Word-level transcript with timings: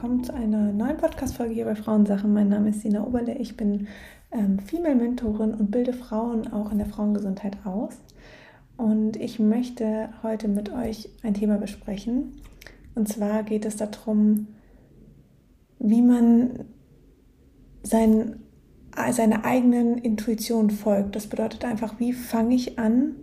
Willkommen 0.00 0.22
zu 0.22 0.32
einer 0.32 0.72
neuen 0.72 0.96
Podcast-Folge 0.96 1.54
hier 1.54 1.64
bei 1.64 1.74
Frauensachen. 1.74 2.32
Mein 2.32 2.48
Name 2.48 2.68
ist 2.68 2.82
Sina 2.82 3.02
Oberle. 3.02 3.34
Ich 3.34 3.56
bin 3.56 3.88
ähm, 4.30 4.60
Female-Mentorin 4.60 5.52
und 5.54 5.72
bilde 5.72 5.92
Frauen 5.92 6.52
auch 6.52 6.70
in 6.70 6.78
der 6.78 6.86
Frauengesundheit 6.86 7.56
aus. 7.66 7.94
Und 8.76 9.16
ich 9.16 9.40
möchte 9.40 10.10
heute 10.22 10.46
mit 10.46 10.72
euch 10.72 11.08
ein 11.24 11.34
Thema 11.34 11.58
besprechen. 11.58 12.40
Und 12.94 13.08
zwar 13.08 13.42
geht 13.42 13.64
es 13.64 13.74
darum, 13.74 14.46
wie 15.80 16.02
man 16.02 16.66
sein, 17.82 18.38
seiner 19.10 19.44
eigenen 19.44 19.98
Intuition 19.98 20.70
folgt. 20.70 21.16
Das 21.16 21.26
bedeutet 21.26 21.64
einfach, 21.64 21.98
wie 21.98 22.12
fange 22.12 22.54
ich 22.54 22.78
an, 22.78 23.16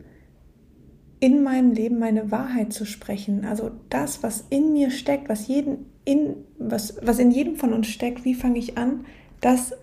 in 1.22 1.42
meinem 1.42 1.72
Leben 1.72 2.00
meine 2.00 2.32
Wahrheit 2.32 2.74
zu 2.74 2.86
sprechen. 2.86 3.46
Also 3.46 3.72
das, 3.90 4.24
was 4.24 4.44
in 4.50 4.74
mir 4.74 4.92
steckt, 4.92 5.30
was, 5.30 5.48
jeden 5.48 5.95
in, 6.06 6.36
was, 6.58 6.96
was 7.02 7.20
in 7.20 7.32
jedem 7.32 7.56
von 7.56 7.74
uns 7.74 7.88
steckt, 7.88 8.24
wie 8.26 8.36
fange 8.36 8.60
ich 8.60 8.78
an, 8.78 9.06
das 9.42 9.74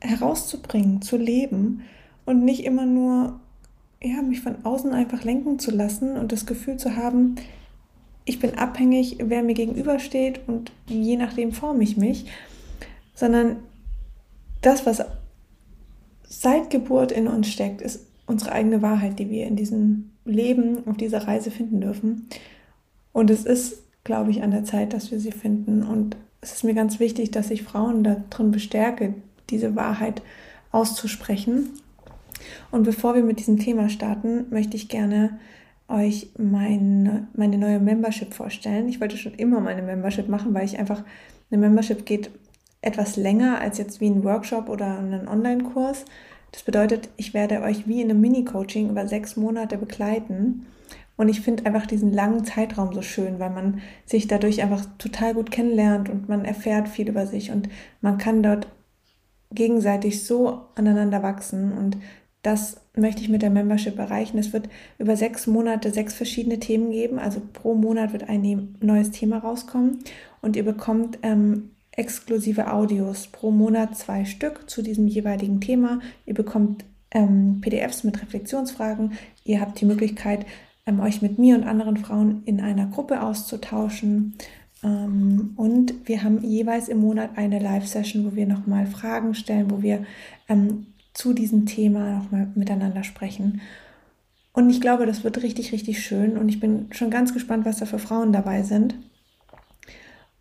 herauszubringen, 0.00 1.02
zu 1.02 1.16
leben 1.16 1.82
und 2.24 2.44
nicht 2.44 2.64
immer 2.64 2.86
nur 2.86 3.40
ja, 4.02 4.22
mich 4.22 4.40
von 4.40 4.64
außen 4.64 4.92
einfach 4.92 5.24
lenken 5.24 5.58
zu 5.58 5.70
lassen 5.70 6.16
und 6.16 6.32
das 6.32 6.46
Gefühl 6.46 6.78
zu 6.78 6.96
haben, 6.96 7.36
ich 8.24 8.38
bin 8.38 8.56
abhängig, 8.56 9.18
wer 9.20 9.42
mir 9.42 9.54
gegenübersteht 9.54 10.40
und 10.46 10.72
je 10.86 11.16
nachdem 11.16 11.52
forme 11.52 11.82
ich 11.82 11.96
mich, 11.96 12.26
sondern 13.14 13.56
das, 14.62 14.86
was 14.86 15.02
seit 16.22 16.70
Geburt 16.70 17.12
in 17.12 17.28
uns 17.28 17.48
steckt, 17.48 17.82
ist 17.82 18.06
unsere 18.26 18.52
eigene 18.52 18.82
Wahrheit, 18.82 19.18
die 19.18 19.30
wir 19.30 19.46
in 19.46 19.56
diesem 19.56 20.12
Leben, 20.24 20.86
auf 20.86 20.96
dieser 20.96 21.26
Reise 21.26 21.50
finden 21.50 21.80
dürfen. 21.80 22.28
Und 23.12 23.30
es 23.30 23.44
ist, 23.44 23.82
glaube 24.10 24.32
ich, 24.32 24.42
an 24.42 24.50
der 24.50 24.64
Zeit, 24.64 24.92
dass 24.92 25.12
wir 25.12 25.20
sie 25.20 25.30
finden. 25.30 25.84
Und 25.84 26.16
es 26.40 26.50
ist 26.50 26.64
mir 26.64 26.74
ganz 26.74 26.98
wichtig, 26.98 27.30
dass 27.30 27.52
ich 27.52 27.62
Frauen 27.62 28.02
darin 28.02 28.50
bestärke, 28.50 29.14
diese 29.50 29.76
Wahrheit 29.76 30.20
auszusprechen. 30.72 31.70
Und 32.72 32.82
bevor 32.82 33.14
wir 33.14 33.22
mit 33.22 33.38
diesem 33.38 33.60
Thema 33.60 33.88
starten, 33.88 34.46
möchte 34.50 34.76
ich 34.76 34.88
gerne 34.88 35.38
euch 35.86 36.30
meine, 36.38 37.28
meine 37.34 37.56
neue 37.56 37.78
Membership 37.78 38.34
vorstellen. 38.34 38.88
Ich 38.88 39.00
wollte 39.00 39.16
schon 39.16 39.34
immer 39.34 39.60
meine 39.60 39.82
Membership 39.82 40.26
machen, 40.28 40.54
weil 40.54 40.64
ich 40.64 40.80
einfach, 40.80 41.04
eine 41.52 41.60
Membership 41.60 42.04
geht 42.04 42.30
etwas 42.82 43.16
länger 43.16 43.60
als 43.60 43.78
jetzt 43.78 44.00
wie 44.00 44.10
ein 44.10 44.24
Workshop 44.24 44.68
oder 44.68 44.98
ein 44.98 45.28
Online-Kurs. 45.28 46.04
Das 46.50 46.64
bedeutet, 46.64 47.10
ich 47.16 47.32
werde 47.32 47.62
euch 47.62 47.86
wie 47.86 48.00
in 48.00 48.10
einem 48.10 48.20
Mini-Coaching 48.20 48.90
über 48.90 49.06
sechs 49.06 49.36
Monate 49.36 49.78
begleiten. 49.78 50.66
Und 51.20 51.28
ich 51.28 51.42
finde 51.42 51.66
einfach 51.66 51.84
diesen 51.84 52.14
langen 52.14 52.46
Zeitraum 52.46 52.94
so 52.94 53.02
schön, 53.02 53.38
weil 53.38 53.50
man 53.50 53.82
sich 54.06 54.26
dadurch 54.26 54.62
einfach 54.62 54.86
total 54.96 55.34
gut 55.34 55.50
kennenlernt 55.50 56.08
und 56.08 56.30
man 56.30 56.46
erfährt 56.46 56.88
viel 56.88 57.10
über 57.10 57.26
sich 57.26 57.50
und 57.50 57.68
man 58.00 58.16
kann 58.16 58.42
dort 58.42 58.68
gegenseitig 59.52 60.24
so 60.24 60.62
aneinander 60.76 61.22
wachsen. 61.22 61.72
Und 61.76 61.98
das 62.40 62.80
möchte 62.96 63.20
ich 63.20 63.28
mit 63.28 63.42
der 63.42 63.50
Membership 63.50 63.98
erreichen. 63.98 64.38
Es 64.38 64.54
wird 64.54 64.70
über 64.96 65.14
sechs 65.14 65.46
Monate 65.46 65.92
sechs 65.92 66.14
verschiedene 66.14 66.58
Themen 66.58 66.90
geben. 66.90 67.18
Also 67.18 67.42
pro 67.52 67.74
Monat 67.74 68.14
wird 68.14 68.26
ein 68.30 68.78
neues 68.80 69.10
Thema 69.10 69.40
rauskommen 69.40 69.98
und 70.40 70.56
ihr 70.56 70.64
bekommt 70.64 71.18
ähm, 71.20 71.72
exklusive 71.92 72.72
Audios 72.72 73.26
pro 73.26 73.50
Monat 73.50 73.94
zwei 73.94 74.24
Stück 74.24 74.70
zu 74.70 74.80
diesem 74.80 75.06
jeweiligen 75.06 75.60
Thema. 75.60 76.00
Ihr 76.24 76.32
bekommt 76.32 76.86
ähm, 77.10 77.60
PDFs 77.60 78.04
mit 78.04 78.22
Reflexionsfragen. 78.22 79.12
Ihr 79.44 79.60
habt 79.60 79.78
die 79.82 79.84
Möglichkeit, 79.84 80.46
ähm, 80.90 81.00
euch 81.00 81.22
mit 81.22 81.38
mir 81.38 81.54
und 81.54 81.64
anderen 81.64 81.96
Frauen 81.96 82.42
in 82.44 82.60
einer 82.60 82.86
Gruppe 82.86 83.22
auszutauschen. 83.22 84.34
Ähm, 84.82 85.52
und 85.56 85.94
wir 86.04 86.22
haben 86.22 86.42
jeweils 86.42 86.88
im 86.88 86.98
Monat 86.98 87.30
eine 87.36 87.58
Live-Session, 87.58 88.24
wo 88.24 88.36
wir 88.36 88.46
nochmal 88.46 88.86
Fragen 88.86 89.34
stellen, 89.34 89.70
wo 89.70 89.82
wir 89.82 90.04
ähm, 90.48 90.86
zu 91.14 91.32
diesem 91.32 91.66
Thema 91.66 92.18
nochmal 92.18 92.48
miteinander 92.54 93.04
sprechen. 93.04 93.60
Und 94.52 94.70
ich 94.70 94.80
glaube, 94.80 95.06
das 95.06 95.22
wird 95.22 95.42
richtig, 95.42 95.72
richtig 95.72 96.04
schön. 96.04 96.36
Und 96.36 96.48
ich 96.48 96.60
bin 96.60 96.86
schon 96.90 97.10
ganz 97.10 97.32
gespannt, 97.32 97.64
was 97.64 97.78
da 97.78 97.86
für 97.86 97.98
Frauen 97.98 98.32
dabei 98.32 98.62
sind. 98.62 98.94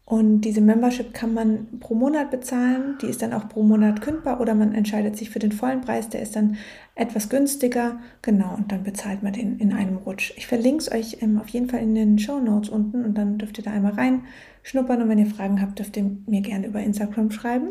Und 0.09 0.42
diese 0.42 0.59
Membership 0.59 1.14
kann 1.14 1.36
man 1.36 1.68
pro 1.80 1.94
Monat 1.94 2.31
bezahlen. 2.31 2.97
Die 3.00 3.06
ist 3.06 3.22
dann 3.22 3.31
auch 3.31 3.47
pro 3.47 3.62
Monat 3.62 4.02
kündbar 4.02 4.42
oder 4.42 4.56
man 4.56 4.74
entscheidet 4.74 5.16
sich 5.16 5.30
für 5.30 5.38
den 5.38 5.52
vollen 5.52 5.81
Preis. 5.81 6.09
Der 6.09 6.24
ist 6.24 6.36
dann 6.36 6.58
etwas 6.96 7.30
günstiger. 7.30 8.00
Genau, 8.24 8.56
und 8.56 8.72
dann 8.72 8.81
bezahlt 8.81 9.22
man 9.22 9.34
den 9.34 9.59
in 9.59 9.72
einem 9.72 9.98
Rutsch. 9.98 10.34
Ich 10.36 10.48
verlinke 10.48 10.80
es 10.80 10.92
euch 10.92 11.22
ähm, 11.22 11.40
auf 11.40 11.50
jeden 11.50 11.69
Fall 11.69 11.81
in 11.81 11.94
den 11.94 12.18
Show 12.18 12.40
Notes 12.40 12.69
unten 12.69 13.06
und 13.06 13.19
dann 13.19 13.38
dürft 13.38 13.59
ihr 13.59 13.64
da 13.64 13.69
einmal 13.69 13.94
reinschnuppern. 13.94 15.03
Und 15.03 15.09
wenn 15.09 15.19
ihr 15.19 15.28
Fragen 15.28 15.62
habt, 15.62 15.78
dürft 15.78 15.96
ihr 15.96 16.09
mir 16.25 16.42
gerne 16.42 16.66
über 16.66 16.81
Instagram 16.81 17.30
schreiben. 17.30 17.69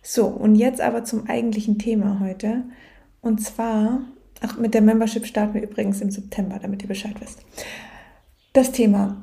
So, 0.00 0.26
und 0.26 0.54
jetzt 0.54 0.80
aber 0.80 1.04
zum 1.04 1.28
eigentlichen 1.28 1.78
Thema 1.78 2.18
heute. 2.18 2.62
Und 3.20 3.42
zwar, 3.42 4.00
ach, 4.40 4.56
mit 4.56 4.72
der 4.72 4.80
Membership 4.80 5.26
starten 5.26 5.52
wir 5.52 5.62
übrigens 5.62 6.00
im 6.00 6.10
September, 6.10 6.58
damit 6.62 6.80
ihr 6.80 6.88
Bescheid 6.88 7.20
wisst. 7.20 7.44
Das 8.54 8.72
Thema 8.72 9.20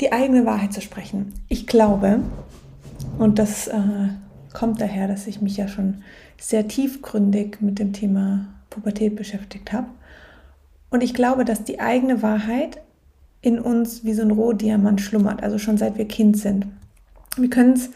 die 0.00 0.12
eigene 0.12 0.46
Wahrheit 0.46 0.72
zu 0.72 0.80
sprechen. 0.80 1.32
Ich 1.48 1.66
glaube, 1.66 2.20
und 3.18 3.38
das 3.38 3.68
äh, 3.68 4.08
kommt 4.52 4.80
daher, 4.80 5.08
dass 5.08 5.26
ich 5.26 5.40
mich 5.40 5.56
ja 5.56 5.68
schon 5.68 6.02
sehr 6.38 6.68
tiefgründig 6.68 7.60
mit 7.60 7.78
dem 7.78 7.92
Thema 7.92 8.46
Pubertät 8.70 9.16
beschäftigt 9.16 9.72
habe. 9.72 9.86
Und 10.90 11.02
ich 11.02 11.14
glaube, 11.14 11.44
dass 11.44 11.64
die 11.64 11.80
eigene 11.80 12.22
Wahrheit 12.22 12.80
in 13.40 13.58
uns 13.58 14.04
wie 14.04 14.14
so 14.14 14.22
ein 14.22 14.30
Rohdiamant 14.30 15.00
schlummert, 15.00 15.42
also 15.42 15.58
schon 15.58 15.78
seit 15.78 15.98
wir 15.98 16.06
Kind 16.06 16.36
sind. 16.36 16.66
Wir 17.36 17.50
können 17.50 17.72
es 17.72 17.90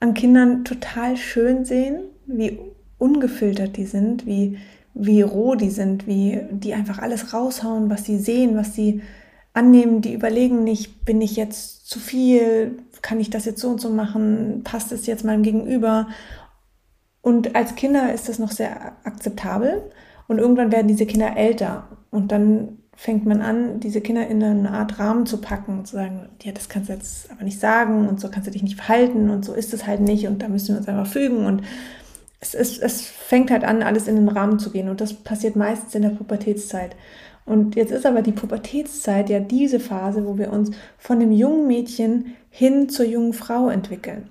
an 0.00 0.14
Kindern 0.14 0.64
total 0.64 1.16
schön 1.16 1.64
sehen, 1.64 2.00
wie 2.26 2.58
ungefiltert 2.98 3.76
die 3.76 3.84
sind, 3.84 4.26
wie, 4.26 4.58
wie 4.94 5.22
roh 5.22 5.54
die 5.54 5.70
sind, 5.70 6.06
wie 6.06 6.40
die 6.50 6.74
einfach 6.74 6.98
alles 6.98 7.32
raushauen, 7.32 7.90
was 7.90 8.04
sie 8.04 8.18
sehen, 8.18 8.56
was 8.56 8.74
sie 8.74 9.02
annehmen, 9.54 10.00
die 10.00 10.14
überlegen 10.14 10.64
nicht, 10.64 11.04
bin 11.04 11.20
ich 11.20 11.36
jetzt 11.36 11.88
zu 11.88 11.98
viel, 11.98 12.78
kann 13.02 13.20
ich 13.20 13.30
das 13.30 13.44
jetzt 13.44 13.60
so 13.60 13.68
und 13.68 13.80
so 13.80 13.90
machen, 13.90 14.62
passt 14.64 14.92
es 14.92 15.06
jetzt 15.06 15.24
meinem 15.24 15.42
Gegenüber. 15.42 16.08
Und 17.20 17.54
als 17.54 17.74
Kinder 17.74 18.12
ist 18.12 18.28
das 18.28 18.38
noch 18.38 18.50
sehr 18.50 18.92
akzeptabel 19.04 19.82
und 20.28 20.38
irgendwann 20.38 20.72
werden 20.72 20.88
diese 20.88 21.06
Kinder 21.06 21.36
älter 21.36 21.88
und 22.10 22.32
dann 22.32 22.78
fängt 22.94 23.26
man 23.26 23.40
an, 23.40 23.80
diese 23.80 24.00
Kinder 24.00 24.26
in 24.26 24.42
eine 24.42 24.70
Art 24.70 24.98
Rahmen 24.98 25.26
zu 25.26 25.38
packen 25.38 25.78
und 25.78 25.86
zu 25.86 25.96
sagen, 25.96 26.28
ja, 26.42 26.52
das 26.52 26.68
kannst 26.68 26.88
du 26.88 26.92
jetzt 26.92 27.30
aber 27.30 27.42
nicht 27.42 27.58
sagen 27.58 28.08
und 28.08 28.20
so 28.20 28.28
kannst 28.28 28.46
du 28.46 28.50
dich 28.50 28.62
nicht 28.62 28.76
verhalten 28.76 29.30
und 29.30 29.44
so 29.44 29.54
ist 29.54 29.72
es 29.72 29.86
halt 29.86 30.00
nicht 30.00 30.26
und 30.26 30.42
da 30.42 30.48
müssen 30.48 30.74
wir 30.74 30.78
uns 30.78 30.88
einfach 30.88 31.06
fügen 31.06 31.46
und 31.46 31.62
es, 32.40 32.54
es, 32.54 32.78
es 32.78 33.02
fängt 33.02 33.50
halt 33.50 33.64
an, 33.64 33.82
alles 33.82 34.08
in 34.08 34.16
den 34.16 34.28
Rahmen 34.28 34.58
zu 34.58 34.70
gehen 34.70 34.88
und 34.88 35.00
das 35.00 35.14
passiert 35.14 35.56
meistens 35.56 35.94
in 35.94 36.02
der 36.02 36.10
Pubertätszeit. 36.10 36.96
Und 37.44 37.74
jetzt 37.74 37.90
ist 37.90 38.06
aber 38.06 38.22
die 38.22 38.32
Pubertätszeit 38.32 39.28
ja 39.28 39.40
diese 39.40 39.80
Phase, 39.80 40.26
wo 40.26 40.38
wir 40.38 40.52
uns 40.52 40.70
von 40.98 41.18
dem 41.18 41.32
jungen 41.32 41.66
Mädchen 41.66 42.34
hin 42.50 42.88
zur 42.88 43.06
jungen 43.06 43.32
Frau 43.32 43.68
entwickeln. 43.68 44.28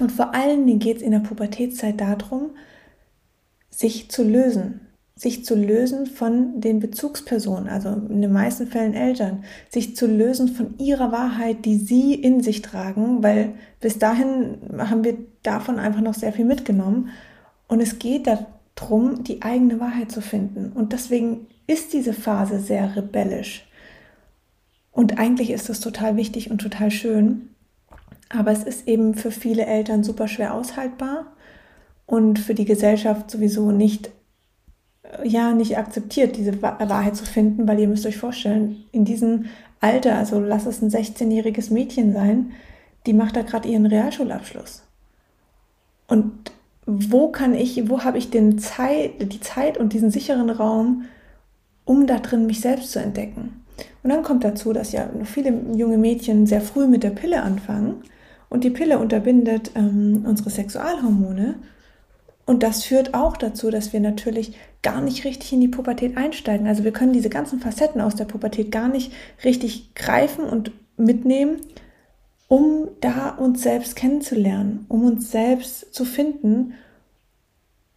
Und 0.00 0.12
vor 0.12 0.34
allen 0.34 0.66
Dingen 0.66 0.78
geht 0.78 0.98
es 0.98 1.02
in 1.02 1.12
der 1.12 1.20
Pubertätszeit 1.20 2.00
darum, 2.00 2.50
sich 3.70 4.10
zu 4.10 4.22
lösen, 4.24 4.80
sich 5.16 5.44
zu 5.44 5.54
lösen 5.54 6.06
von 6.06 6.60
den 6.60 6.80
Bezugspersonen, 6.80 7.68
also 7.68 7.88
in 7.88 8.20
den 8.20 8.32
meisten 8.32 8.66
Fällen 8.66 8.94
Eltern, 8.94 9.44
sich 9.70 9.96
zu 9.96 10.06
lösen 10.06 10.48
von 10.48 10.76
ihrer 10.78 11.12
Wahrheit, 11.12 11.64
die 11.64 11.76
sie 11.76 12.14
in 12.14 12.42
sich 12.42 12.62
tragen, 12.62 13.22
weil 13.22 13.54
bis 13.80 13.98
dahin 13.98 14.58
haben 14.78 15.04
wir 15.04 15.16
davon 15.42 15.78
einfach 15.78 16.00
noch 16.00 16.14
sehr 16.14 16.32
viel 16.32 16.44
mitgenommen. 16.44 17.10
Und 17.68 17.80
es 17.80 17.98
geht 17.98 18.26
darum, 18.74 19.24
die 19.24 19.42
eigene 19.42 19.80
Wahrheit 19.80 20.10
zu 20.10 20.20
finden. 20.20 20.72
Und 20.72 20.92
deswegen 20.92 21.46
ist 21.66 21.92
diese 21.92 22.12
Phase 22.12 22.60
sehr 22.60 22.96
rebellisch. 22.96 23.66
Und 24.92 25.18
eigentlich 25.18 25.50
ist 25.50 25.68
das 25.68 25.80
total 25.80 26.16
wichtig 26.16 26.50
und 26.50 26.60
total 26.60 26.90
schön. 26.90 27.50
Aber 28.28 28.52
es 28.52 28.62
ist 28.62 28.88
eben 28.88 29.14
für 29.14 29.30
viele 29.30 29.66
Eltern 29.66 30.04
super 30.04 30.28
schwer 30.28 30.54
aushaltbar 30.54 31.26
und 32.06 32.38
für 32.38 32.54
die 32.54 32.64
Gesellschaft 32.64 33.30
sowieso 33.30 33.70
nicht, 33.70 34.10
äh, 35.02 35.26
ja, 35.26 35.52
nicht 35.52 35.78
akzeptiert, 35.78 36.36
diese 36.36 36.60
Wahrheit 36.62 37.16
zu 37.16 37.24
finden, 37.24 37.66
weil 37.66 37.80
ihr 37.80 37.88
müsst 37.88 38.06
euch 38.06 38.16
vorstellen, 38.16 38.84
in 38.92 39.04
diesem 39.04 39.46
Alter, 39.80 40.16
also 40.16 40.40
lass 40.40 40.66
es 40.66 40.82
ein 40.82 40.90
16-jähriges 40.90 41.72
Mädchen 41.72 42.12
sein, 42.12 42.52
die 43.06 43.12
macht 43.12 43.36
da 43.36 43.42
gerade 43.42 43.68
ihren 43.68 43.86
Realschulabschluss. 43.86 44.82
Und 46.06 46.52
wo 46.86 47.28
kann 47.28 47.54
ich, 47.54 47.88
wo 47.88 48.04
habe 48.04 48.18
ich 48.18 48.30
den 48.30 48.58
Zeit, 48.58 49.32
die 49.32 49.40
Zeit 49.40 49.78
und 49.78 49.92
diesen 49.92 50.10
sicheren 50.10 50.50
Raum, 50.50 51.04
um 51.84 52.06
da 52.06 52.18
drin 52.18 52.46
mich 52.46 52.60
selbst 52.60 52.92
zu 52.92 53.00
entdecken. 53.00 53.64
Und 54.02 54.10
dann 54.10 54.22
kommt 54.22 54.44
dazu, 54.44 54.72
dass 54.72 54.92
ja 54.92 55.08
viele 55.24 55.52
junge 55.74 55.98
Mädchen 55.98 56.46
sehr 56.46 56.60
früh 56.60 56.86
mit 56.86 57.02
der 57.02 57.10
Pille 57.10 57.42
anfangen 57.42 58.02
und 58.48 58.64
die 58.64 58.70
Pille 58.70 58.98
unterbindet 58.98 59.72
ähm, 59.74 60.24
unsere 60.26 60.50
Sexualhormone. 60.50 61.56
Und 62.46 62.62
das 62.62 62.84
führt 62.84 63.14
auch 63.14 63.36
dazu, 63.38 63.70
dass 63.70 63.92
wir 63.94 64.00
natürlich 64.00 64.54
gar 64.82 65.00
nicht 65.00 65.24
richtig 65.24 65.54
in 65.54 65.62
die 65.62 65.68
Pubertät 65.68 66.18
einsteigen. 66.18 66.66
Also 66.66 66.84
wir 66.84 66.92
können 66.92 67.14
diese 67.14 67.30
ganzen 67.30 67.58
Facetten 67.58 68.02
aus 68.02 68.14
der 68.14 68.26
Pubertät 68.26 68.70
gar 68.70 68.88
nicht 68.88 69.12
richtig 69.42 69.94
greifen 69.94 70.44
und 70.44 70.70
mitnehmen, 70.98 71.56
um 72.48 72.88
da 73.00 73.30
uns 73.30 73.62
selbst 73.62 73.96
kennenzulernen, 73.96 74.86
um 74.88 75.04
uns 75.04 75.30
selbst 75.30 75.94
zu 75.94 76.04
finden 76.04 76.74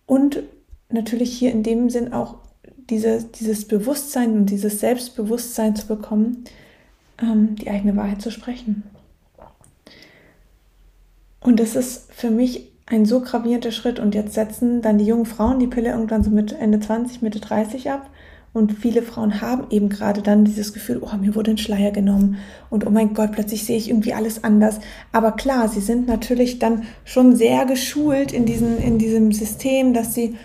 und 0.05 0.43
natürlich 0.89 1.37
hier 1.37 1.51
in 1.51 1.63
dem 1.63 1.89
Sinn 1.89 2.13
auch 2.13 2.35
diese, 2.89 3.23
dieses 3.23 3.67
Bewusstsein 3.67 4.33
und 4.33 4.45
dieses 4.47 4.79
Selbstbewusstsein 4.79 5.75
zu 5.75 5.87
bekommen, 5.87 6.45
ähm, 7.21 7.55
die 7.55 7.69
eigene 7.69 7.95
Wahrheit 7.95 8.21
zu 8.21 8.31
sprechen. 8.31 8.83
Und 11.41 11.59
das 11.59 11.75
ist 11.75 12.11
für 12.11 12.29
mich 12.29 12.71
ein 12.85 13.05
so 13.05 13.21
gravierender 13.21 13.71
Schritt. 13.71 13.99
Und 13.99 14.15
jetzt 14.15 14.33
setzen 14.33 14.81
dann 14.81 14.97
die 14.97 15.05
jungen 15.05 15.25
Frauen 15.25 15.59
die 15.59 15.67
Pille 15.67 15.91
irgendwann 15.91 16.23
so 16.23 16.29
mit 16.29 16.53
Ende 16.53 16.79
20, 16.79 17.21
Mitte 17.21 17.39
30 17.39 17.91
ab. 17.91 18.09
Und 18.57 18.73
viele 18.73 19.03
Frauen 19.03 19.39
haben 19.39 19.67
eben 19.69 19.87
gerade 19.87 20.23
dann 20.23 20.43
dieses 20.43 20.73
Gefühl, 20.73 20.99
oh, 21.01 21.15
mir 21.15 21.35
wurde 21.35 21.51
ein 21.51 21.59
Schleier 21.59 21.91
genommen 21.91 22.37
und 22.71 22.87
oh 22.87 22.89
mein 22.89 23.13
Gott, 23.13 23.33
plötzlich 23.33 23.65
sehe 23.65 23.77
ich 23.77 23.87
irgendwie 23.87 24.13
alles 24.13 24.43
anders. 24.43 24.79
Aber 25.11 25.33
klar, 25.33 25.69
sie 25.69 25.79
sind 25.79 26.07
natürlich 26.07 26.57
dann 26.57 26.83
schon 27.05 27.35
sehr 27.35 27.65
geschult 27.65 28.31
in, 28.31 28.47
diesen, 28.47 28.79
in 28.79 28.97
diesem 28.97 29.31
System, 29.31 29.93
dass 29.93 30.15
sie, 30.15 30.37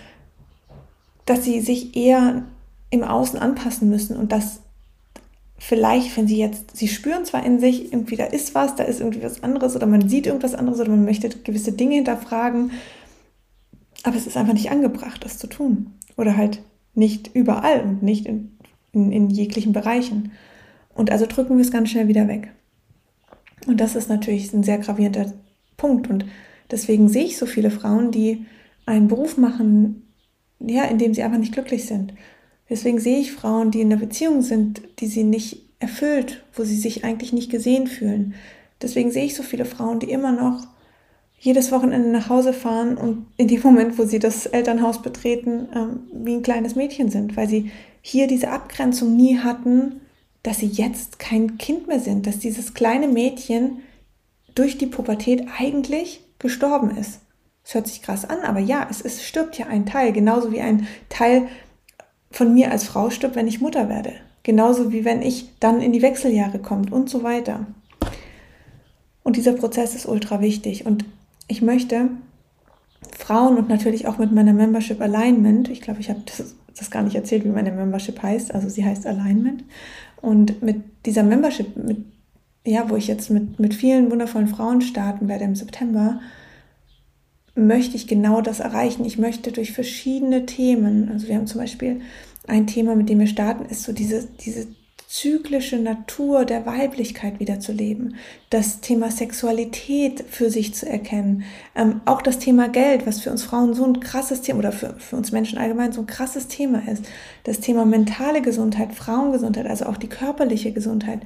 dass 1.25 1.43
sie 1.43 1.59
sich 1.61 1.95
eher 1.97 2.43
im 2.91 3.03
Außen 3.03 3.39
anpassen 3.39 3.89
müssen 3.89 4.15
und 4.15 4.31
dass 4.31 4.59
vielleicht, 5.57 6.15
wenn 6.15 6.27
sie 6.27 6.37
jetzt, 6.37 6.77
sie 6.77 6.89
spüren 6.89 7.25
zwar 7.25 7.43
in 7.43 7.59
sich, 7.59 7.91
irgendwie 7.91 8.15
da 8.15 8.25
ist 8.25 8.53
was, 8.53 8.75
da 8.75 8.83
ist 8.83 8.99
irgendwie 8.99 9.23
was 9.23 9.41
anderes 9.41 9.75
oder 9.75 9.87
man 9.87 10.07
sieht 10.07 10.27
irgendwas 10.27 10.53
anderes 10.53 10.79
oder 10.79 10.91
man 10.91 11.05
möchte 11.05 11.29
gewisse 11.29 11.71
Dinge 11.71 11.95
hinterfragen, 11.95 12.73
aber 14.03 14.17
es 14.17 14.27
ist 14.27 14.37
einfach 14.37 14.53
nicht 14.53 14.69
angebracht, 14.69 15.25
das 15.25 15.39
zu 15.39 15.47
tun. 15.47 15.93
Oder 16.15 16.37
halt 16.37 16.61
nicht 16.95 17.31
überall 17.33 17.81
und 17.81 18.03
nicht 18.03 18.25
in, 18.25 18.57
in, 18.91 19.11
in 19.11 19.29
jeglichen 19.29 19.73
Bereichen. 19.73 20.31
Und 20.93 21.11
also 21.11 21.25
drücken 21.25 21.57
wir 21.57 21.63
es 21.63 21.71
ganz 21.71 21.89
schnell 21.89 22.07
wieder 22.07 22.27
weg. 22.27 22.51
Und 23.65 23.79
das 23.79 23.95
ist 23.95 24.09
natürlich 24.09 24.53
ein 24.53 24.63
sehr 24.63 24.77
gravierender 24.77 25.33
Punkt. 25.77 26.09
Und 26.09 26.25
deswegen 26.69 27.09
sehe 27.09 27.25
ich 27.25 27.37
so 27.37 27.45
viele 27.45 27.71
Frauen, 27.71 28.11
die 28.11 28.45
einen 28.85 29.07
Beruf 29.07 29.37
machen, 29.37 30.07
ja, 30.59 30.83
in 30.85 30.97
dem 30.97 31.13
sie 31.13 31.23
einfach 31.23 31.39
nicht 31.39 31.53
glücklich 31.53 31.85
sind. 31.85 32.13
Deswegen 32.69 32.99
sehe 32.99 33.19
ich 33.19 33.31
Frauen, 33.31 33.71
die 33.71 33.81
in 33.81 33.91
einer 33.91 33.99
Beziehung 33.99 34.41
sind, 34.41 34.81
die 34.99 35.07
sie 35.07 35.23
nicht 35.23 35.61
erfüllt, 35.79 36.43
wo 36.53 36.63
sie 36.63 36.77
sich 36.77 37.03
eigentlich 37.03 37.33
nicht 37.33 37.51
gesehen 37.51 37.87
fühlen. 37.87 38.35
Deswegen 38.81 39.11
sehe 39.11 39.25
ich 39.25 39.35
so 39.35 39.43
viele 39.43 39.65
Frauen, 39.65 39.99
die 39.99 40.11
immer 40.11 40.31
noch 40.31 40.67
jedes 41.43 41.73
Wochenende 41.73 42.07
nach 42.07 42.29
Hause 42.29 42.53
fahren 42.53 42.95
und 42.95 43.25
in 43.35 43.49
dem 43.49 43.61
Moment, 43.61 43.97
wo 43.97 44.05
sie 44.05 44.19
das 44.19 44.45
Elternhaus 44.45 45.01
betreten, 45.01 45.67
ähm, 45.75 45.99
wie 46.13 46.35
ein 46.35 46.41
kleines 46.41 46.75
Mädchen 46.75 47.09
sind, 47.09 47.35
weil 47.35 47.49
sie 47.49 47.69
hier 48.01 48.27
diese 48.27 48.49
Abgrenzung 48.49 49.17
nie 49.17 49.39
hatten, 49.39 49.99
dass 50.41 50.59
sie 50.59 50.67
jetzt 50.67 51.19
kein 51.19 51.57
Kind 51.57 51.89
mehr 51.89 51.99
sind, 51.99 52.27
dass 52.27 52.39
dieses 52.39 52.73
kleine 52.73 53.09
Mädchen 53.09 53.79
durch 54.55 54.77
die 54.77 54.85
Pubertät 54.85 55.45
eigentlich 55.59 56.21
gestorben 56.39 56.95
ist. 56.95 57.19
Es 57.65 57.73
hört 57.73 57.87
sich 57.87 58.01
krass 58.01 58.23
an, 58.23 58.39
aber 58.39 58.59
ja, 58.59 58.87
es, 58.89 59.01
es 59.01 59.21
stirbt 59.21 59.57
ja 59.57 59.67
ein 59.67 59.85
Teil, 59.85 60.13
genauso 60.13 60.53
wie 60.53 60.61
ein 60.61 60.87
Teil 61.09 61.49
von 62.31 62.53
mir 62.53 62.71
als 62.71 62.85
Frau 62.85 63.09
stirbt, 63.09 63.35
wenn 63.35 63.49
ich 63.49 63.59
Mutter 63.59 63.89
werde. 63.89 64.13
Genauso 64.43 64.93
wie 64.93 65.03
wenn 65.03 65.21
ich 65.21 65.49
dann 65.59 65.81
in 65.81 65.91
die 65.91 66.01
Wechseljahre 66.01 66.59
komme 66.59 66.89
und 66.89 67.09
so 67.09 67.21
weiter. 67.21 67.67
Und 69.23 69.35
dieser 69.35 69.53
Prozess 69.53 69.93
ist 69.93 70.05
ultra 70.05 70.39
wichtig. 70.39 70.85
Und 70.85 71.03
ich 71.47 71.61
möchte 71.61 72.09
Frauen 73.17 73.57
und 73.57 73.69
natürlich 73.69 74.07
auch 74.07 74.17
mit 74.17 74.31
meiner 74.31 74.53
Membership 74.53 75.01
Alignment, 75.01 75.69
ich 75.69 75.81
glaube, 75.81 75.99
ich 75.99 76.09
habe 76.09 76.21
das, 76.25 76.55
das, 76.77 76.91
gar 76.91 77.03
nicht 77.03 77.15
erzählt, 77.15 77.43
wie 77.45 77.49
meine 77.49 77.71
Membership 77.71 78.21
heißt, 78.21 78.53
also 78.53 78.69
sie 78.69 78.85
heißt 78.85 79.05
Alignment. 79.05 79.63
Und 80.21 80.61
mit 80.61 80.81
dieser 81.05 81.23
Membership, 81.23 81.75
mit, 81.75 82.05
ja, 82.65 82.89
wo 82.89 82.95
ich 82.95 83.07
jetzt 83.07 83.29
mit, 83.29 83.59
mit 83.59 83.73
vielen 83.73 84.09
wundervollen 84.09 84.47
Frauen 84.47 84.81
starten 84.81 85.27
werde 85.27 85.43
im 85.43 85.55
September, 85.55 86.21
möchte 87.55 87.95
ich 87.95 88.07
genau 88.07 88.41
das 88.41 88.59
erreichen. 88.59 89.05
Ich 89.05 89.17
möchte 89.17 89.51
durch 89.51 89.73
verschiedene 89.73 90.45
Themen, 90.45 91.09
also 91.11 91.27
wir 91.27 91.35
haben 91.35 91.47
zum 91.47 91.61
Beispiel 91.61 92.01
ein 92.47 92.67
Thema, 92.67 92.95
mit 92.95 93.09
dem 93.09 93.19
wir 93.19 93.27
starten, 93.27 93.65
ist 93.65 93.83
so 93.83 93.93
diese, 93.93 94.27
diese 94.39 94.67
zyklische 95.13 95.77
Natur 95.77 96.43
der 96.43 96.65
Weiblichkeit 96.65 97.39
wiederzuleben, 97.39 98.15
das 98.49 98.81
Thema 98.81 99.11
Sexualität 99.11 100.25
für 100.27 100.49
sich 100.49 100.73
zu 100.73 100.89
erkennen, 100.89 101.43
ähm, 101.75 102.01
auch 102.05 102.23
das 102.23 102.39
Thema 102.39 102.67
Geld, 102.67 103.05
was 103.05 103.21
für 103.21 103.29
uns 103.29 103.43
Frauen 103.43 103.75
so 103.75 103.85
ein 103.85 103.99
krasses 103.99 104.41
Thema 104.41 104.57
oder 104.57 104.71
für, 104.71 104.95
für 104.95 105.15
uns 105.15 105.31
Menschen 105.31 105.59
allgemein 105.59 105.91
so 105.91 106.01
ein 106.01 106.07
krasses 106.07 106.47
Thema 106.47 106.81
ist, 106.91 107.05
das 107.43 107.59
Thema 107.59 107.85
mentale 107.85 108.41
Gesundheit, 108.41 108.95
Frauengesundheit, 108.95 109.67
also 109.67 109.85
auch 109.85 109.97
die 109.97 110.09
körperliche 110.09 110.71
Gesundheit 110.71 111.19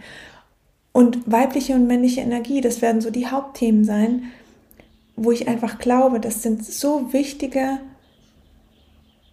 und 0.91 1.19
weibliche 1.25 1.73
und 1.73 1.87
männliche 1.87 2.19
Energie, 2.19 2.59
das 2.59 2.81
werden 2.81 2.99
so 2.99 3.09
die 3.09 3.27
Hauptthemen 3.27 3.85
sein, 3.85 4.23
wo 5.15 5.31
ich 5.31 5.47
einfach 5.47 5.79
glaube, 5.79 6.19
das 6.19 6.43
sind 6.43 6.65
so 6.65 7.13
wichtige, 7.13 7.79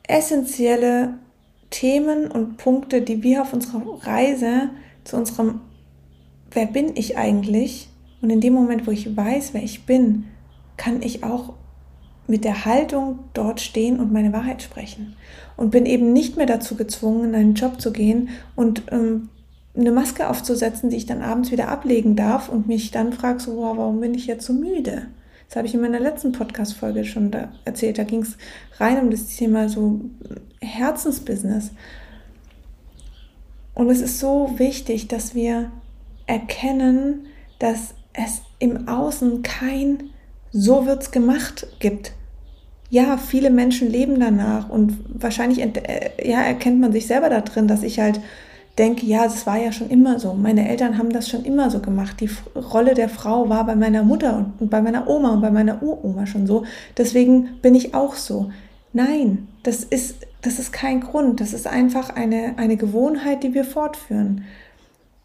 essentielle 0.06 1.14
Themen 1.70 2.30
und 2.30 2.56
Punkte, 2.56 3.02
die 3.02 3.22
wir 3.22 3.42
auf 3.42 3.52
unserer 3.52 3.82
Reise 4.06 4.70
zu 5.04 5.16
unserem 5.16 5.60
Wer 6.50 6.66
bin 6.66 6.92
ich 6.94 7.18
eigentlich? 7.18 7.88
Und 8.22 8.30
in 8.30 8.40
dem 8.40 8.52
Moment, 8.54 8.86
wo 8.86 8.92
ich 8.92 9.16
weiß, 9.16 9.54
wer 9.54 9.62
ich 9.62 9.86
bin, 9.86 10.26
kann 10.76 11.02
ich 11.02 11.24
auch 11.24 11.54
mit 12.26 12.44
der 12.44 12.64
Haltung 12.64 13.18
dort 13.34 13.60
stehen 13.60 14.00
und 14.00 14.12
meine 14.12 14.32
Wahrheit 14.32 14.62
sprechen. 14.62 15.16
Und 15.56 15.70
bin 15.70 15.84
eben 15.84 16.12
nicht 16.12 16.36
mehr 16.36 16.46
dazu 16.46 16.76
gezwungen, 16.76 17.30
in 17.30 17.34
einen 17.34 17.54
Job 17.54 17.80
zu 17.80 17.92
gehen 17.92 18.30
und 18.56 18.82
ähm, 18.92 19.28
eine 19.76 19.92
Maske 19.92 20.28
aufzusetzen, 20.28 20.90
die 20.90 20.96
ich 20.96 21.06
dann 21.06 21.22
abends 21.22 21.50
wieder 21.50 21.68
ablegen 21.68 22.16
darf 22.16 22.48
und 22.48 22.68
mich 22.68 22.92
dann 22.92 23.12
frage, 23.12 23.40
so, 23.40 23.56
wow, 23.56 23.76
warum 23.76 24.00
bin 24.00 24.14
ich 24.14 24.26
jetzt 24.26 24.46
so 24.46 24.52
müde? 24.52 25.08
Das 25.48 25.56
habe 25.56 25.66
ich 25.66 25.74
in 25.74 25.80
meiner 25.80 26.00
letzten 26.00 26.32
Podcast-Folge 26.32 27.04
schon 27.04 27.30
da 27.30 27.52
erzählt. 27.64 27.98
Da 27.98 28.04
ging 28.04 28.22
es 28.22 28.36
rein 28.78 29.00
um 29.00 29.10
das 29.10 29.26
Thema 29.36 29.68
so 29.68 30.00
Herzensbusiness. 30.64 31.70
Und 33.74 33.90
es 33.90 34.00
ist 34.00 34.20
so 34.20 34.54
wichtig, 34.56 35.08
dass 35.08 35.34
wir 35.34 35.70
erkennen, 36.26 37.26
dass 37.58 37.94
es 38.12 38.42
im 38.58 38.88
Außen 38.88 39.42
kein 39.42 40.10
so 40.52 40.86
wird's 40.86 41.10
gemacht 41.10 41.66
gibt. 41.80 42.12
Ja, 42.90 43.16
viele 43.16 43.50
Menschen 43.50 43.90
leben 43.90 44.20
danach 44.20 44.68
und 44.68 44.96
wahrscheinlich 45.08 45.60
äh, 45.60 46.10
ja, 46.22 46.42
erkennt 46.42 46.80
man 46.80 46.92
sich 46.92 47.06
selber 47.08 47.28
da 47.28 47.40
drin, 47.40 47.66
dass 47.66 47.82
ich 47.82 47.98
halt 47.98 48.20
denke, 48.78 49.06
ja, 49.06 49.24
es 49.24 49.46
war 49.46 49.56
ja 49.56 49.72
schon 49.72 49.90
immer 49.90 50.18
so. 50.18 50.34
Meine 50.34 50.68
Eltern 50.68 50.98
haben 50.98 51.10
das 51.10 51.28
schon 51.28 51.44
immer 51.44 51.70
so 51.70 51.80
gemacht. 51.80 52.20
Die 52.20 52.30
Rolle 52.56 52.94
der 52.94 53.08
Frau 53.08 53.48
war 53.48 53.66
bei 53.66 53.76
meiner 53.76 54.02
Mutter 54.02 54.52
und 54.58 54.70
bei 54.70 54.82
meiner 54.82 55.08
Oma 55.08 55.32
und 55.32 55.40
bei 55.40 55.50
meiner 55.50 55.82
Uroma 55.82 56.26
schon 56.26 56.46
so. 56.46 56.64
Deswegen 56.96 57.60
bin 57.62 57.74
ich 57.74 57.94
auch 57.94 58.14
so. 58.14 58.50
Nein, 58.94 59.48
das 59.64 59.82
ist, 59.82 60.26
das 60.40 60.60
ist 60.60 60.72
kein 60.72 61.00
Grund. 61.00 61.40
Das 61.40 61.52
ist 61.52 61.66
einfach 61.66 62.10
eine, 62.10 62.54
eine 62.58 62.76
Gewohnheit, 62.76 63.42
die 63.42 63.52
wir 63.52 63.64
fortführen. 63.64 64.44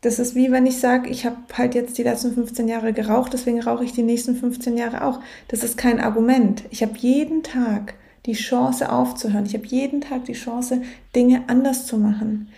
Das 0.02 0.18
ist 0.18 0.34
wie 0.34 0.52
wenn 0.52 0.66
ich 0.66 0.80
sage, 0.80 1.10
ich 1.10 1.26
habe 1.26 1.38
halt 1.54 1.76
jetzt 1.76 1.98
die 1.98 2.04
letzten 2.04 2.34
15 2.34 2.68
Jahre 2.68 2.94
geraucht, 2.94 3.34
deswegen 3.34 3.62
rauche 3.62 3.84
ich 3.84 3.94
die 3.94 4.02
nächsten 4.02 4.36
15 4.36 4.76
Jahre 4.76 5.06
auch. 5.06 5.20
Das 5.50 5.64
ist 5.64 5.78
kein 5.78 6.00
Argument. 6.00 6.64
Ich 6.72 6.82
habe 6.82 6.98
jeden 6.98 7.44
Tag 7.44 7.94
die 8.26 8.34
Chance 8.34 8.92
aufzuhören. 8.92 9.46
Ich 9.46 9.54
habe 9.54 9.68
jeden 9.68 10.02
Tag 10.02 10.26
die 10.26 10.34
Chance, 10.34 10.82
Dinge 11.16 11.44
anders 11.48 11.86
zu 11.86 11.98
machen. 11.98 12.50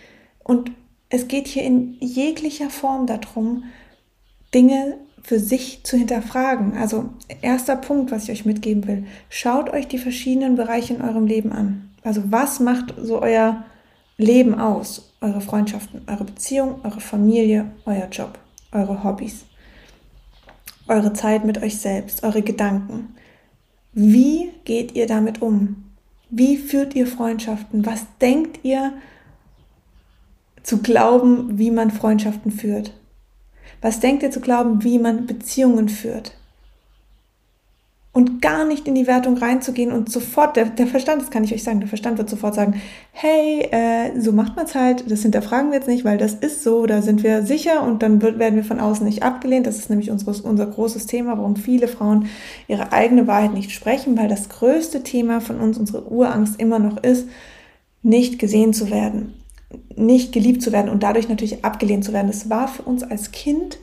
Und 0.42 0.70
es 1.10 1.28
geht 1.28 1.46
hier 1.46 1.64
in 1.64 1.98
jeglicher 2.00 2.70
Form 2.70 3.06
darum, 3.06 3.64
Dinge 4.54 4.96
für 5.22 5.38
sich 5.38 5.84
zu 5.84 5.96
hinterfragen. 5.96 6.76
Also 6.76 7.10
erster 7.40 7.76
Punkt, 7.76 8.10
was 8.10 8.24
ich 8.24 8.30
euch 8.30 8.44
mitgeben 8.44 8.86
will, 8.86 9.04
schaut 9.28 9.70
euch 9.70 9.86
die 9.88 9.98
verschiedenen 9.98 10.56
Bereiche 10.56 10.94
in 10.94 11.02
eurem 11.02 11.26
Leben 11.26 11.52
an. 11.52 11.90
Also 12.02 12.22
was 12.26 12.60
macht 12.60 12.94
so 13.00 13.22
euer 13.22 13.64
Leben 14.16 14.58
aus? 14.58 15.12
Eure 15.20 15.40
Freundschaften, 15.40 16.02
eure 16.08 16.24
Beziehung, 16.24 16.80
eure 16.82 17.00
Familie, 17.00 17.70
euer 17.86 18.08
Job, 18.10 18.38
eure 18.72 19.04
Hobbys, 19.04 19.44
eure 20.88 21.12
Zeit 21.12 21.44
mit 21.44 21.62
euch 21.62 21.78
selbst, 21.78 22.24
eure 22.24 22.42
Gedanken. 22.42 23.14
Wie 23.92 24.50
geht 24.64 24.96
ihr 24.96 25.06
damit 25.06 25.42
um? 25.42 25.84
Wie 26.30 26.56
führt 26.56 26.94
ihr 26.94 27.06
Freundschaften? 27.06 27.86
Was 27.86 28.06
denkt 28.20 28.64
ihr 28.64 28.94
zu 30.62 30.78
glauben, 30.78 31.58
wie 31.58 31.70
man 31.70 31.90
Freundschaften 31.90 32.50
führt? 32.50 32.92
Was 33.82 33.98
denkt 33.98 34.22
ihr 34.22 34.30
zu 34.30 34.40
glauben, 34.40 34.84
wie 34.84 34.98
man 34.98 35.26
Beziehungen 35.26 35.88
führt? 35.88 36.32
Und 38.14 38.42
gar 38.42 38.66
nicht 38.66 38.86
in 38.86 38.94
die 38.94 39.06
Wertung 39.06 39.38
reinzugehen 39.38 39.90
und 39.90 40.12
sofort, 40.12 40.56
der, 40.56 40.66
der 40.66 40.86
Verstand, 40.86 41.22
das 41.22 41.30
kann 41.30 41.44
ich 41.44 41.54
euch 41.54 41.64
sagen, 41.64 41.80
der 41.80 41.88
Verstand 41.88 42.18
wird 42.18 42.28
sofort 42.28 42.54
sagen, 42.54 42.80
hey, 43.10 43.66
äh, 43.70 44.20
so 44.20 44.32
macht 44.32 44.54
man 44.54 44.66
es 44.66 44.74
halt, 44.74 45.10
das 45.10 45.22
hinterfragen 45.22 45.70
wir 45.70 45.78
jetzt 45.78 45.88
nicht, 45.88 46.04
weil 46.04 46.18
das 46.18 46.34
ist 46.34 46.62
so, 46.62 46.84
da 46.84 47.00
sind 47.00 47.22
wir 47.22 47.42
sicher 47.42 47.82
und 47.82 48.02
dann 48.02 48.20
wird, 48.20 48.38
werden 48.38 48.56
wir 48.56 48.64
von 48.64 48.80
außen 48.80 49.06
nicht 49.06 49.22
abgelehnt. 49.22 49.66
Das 49.66 49.78
ist 49.78 49.88
nämlich 49.88 50.10
unseres, 50.10 50.42
unser 50.42 50.66
großes 50.66 51.06
Thema, 51.06 51.38
warum 51.38 51.56
viele 51.56 51.88
Frauen 51.88 52.26
ihre 52.68 52.92
eigene 52.92 53.26
Wahrheit 53.26 53.54
nicht 53.54 53.72
sprechen, 53.72 54.16
weil 54.16 54.28
das 54.28 54.50
größte 54.50 55.02
Thema 55.02 55.40
von 55.40 55.58
uns, 55.58 55.78
unsere 55.78 56.06
Urangst 56.12 56.60
immer 56.60 56.78
noch 56.78 57.02
ist, 57.02 57.26
nicht 58.02 58.38
gesehen 58.38 58.74
zu 58.74 58.90
werden 58.90 59.41
nicht 59.96 60.32
geliebt 60.32 60.62
zu 60.62 60.72
werden 60.72 60.90
und 60.90 61.02
dadurch 61.02 61.28
natürlich 61.28 61.64
abgelehnt 61.64 62.04
zu 62.04 62.12
werden. 62.12 62.28
Das 62.28 62.50
war 62.50 62.68
für 62.68 62.82
uns 62.82 63.02
als 63.02 63.32
Kind 63.32 63.78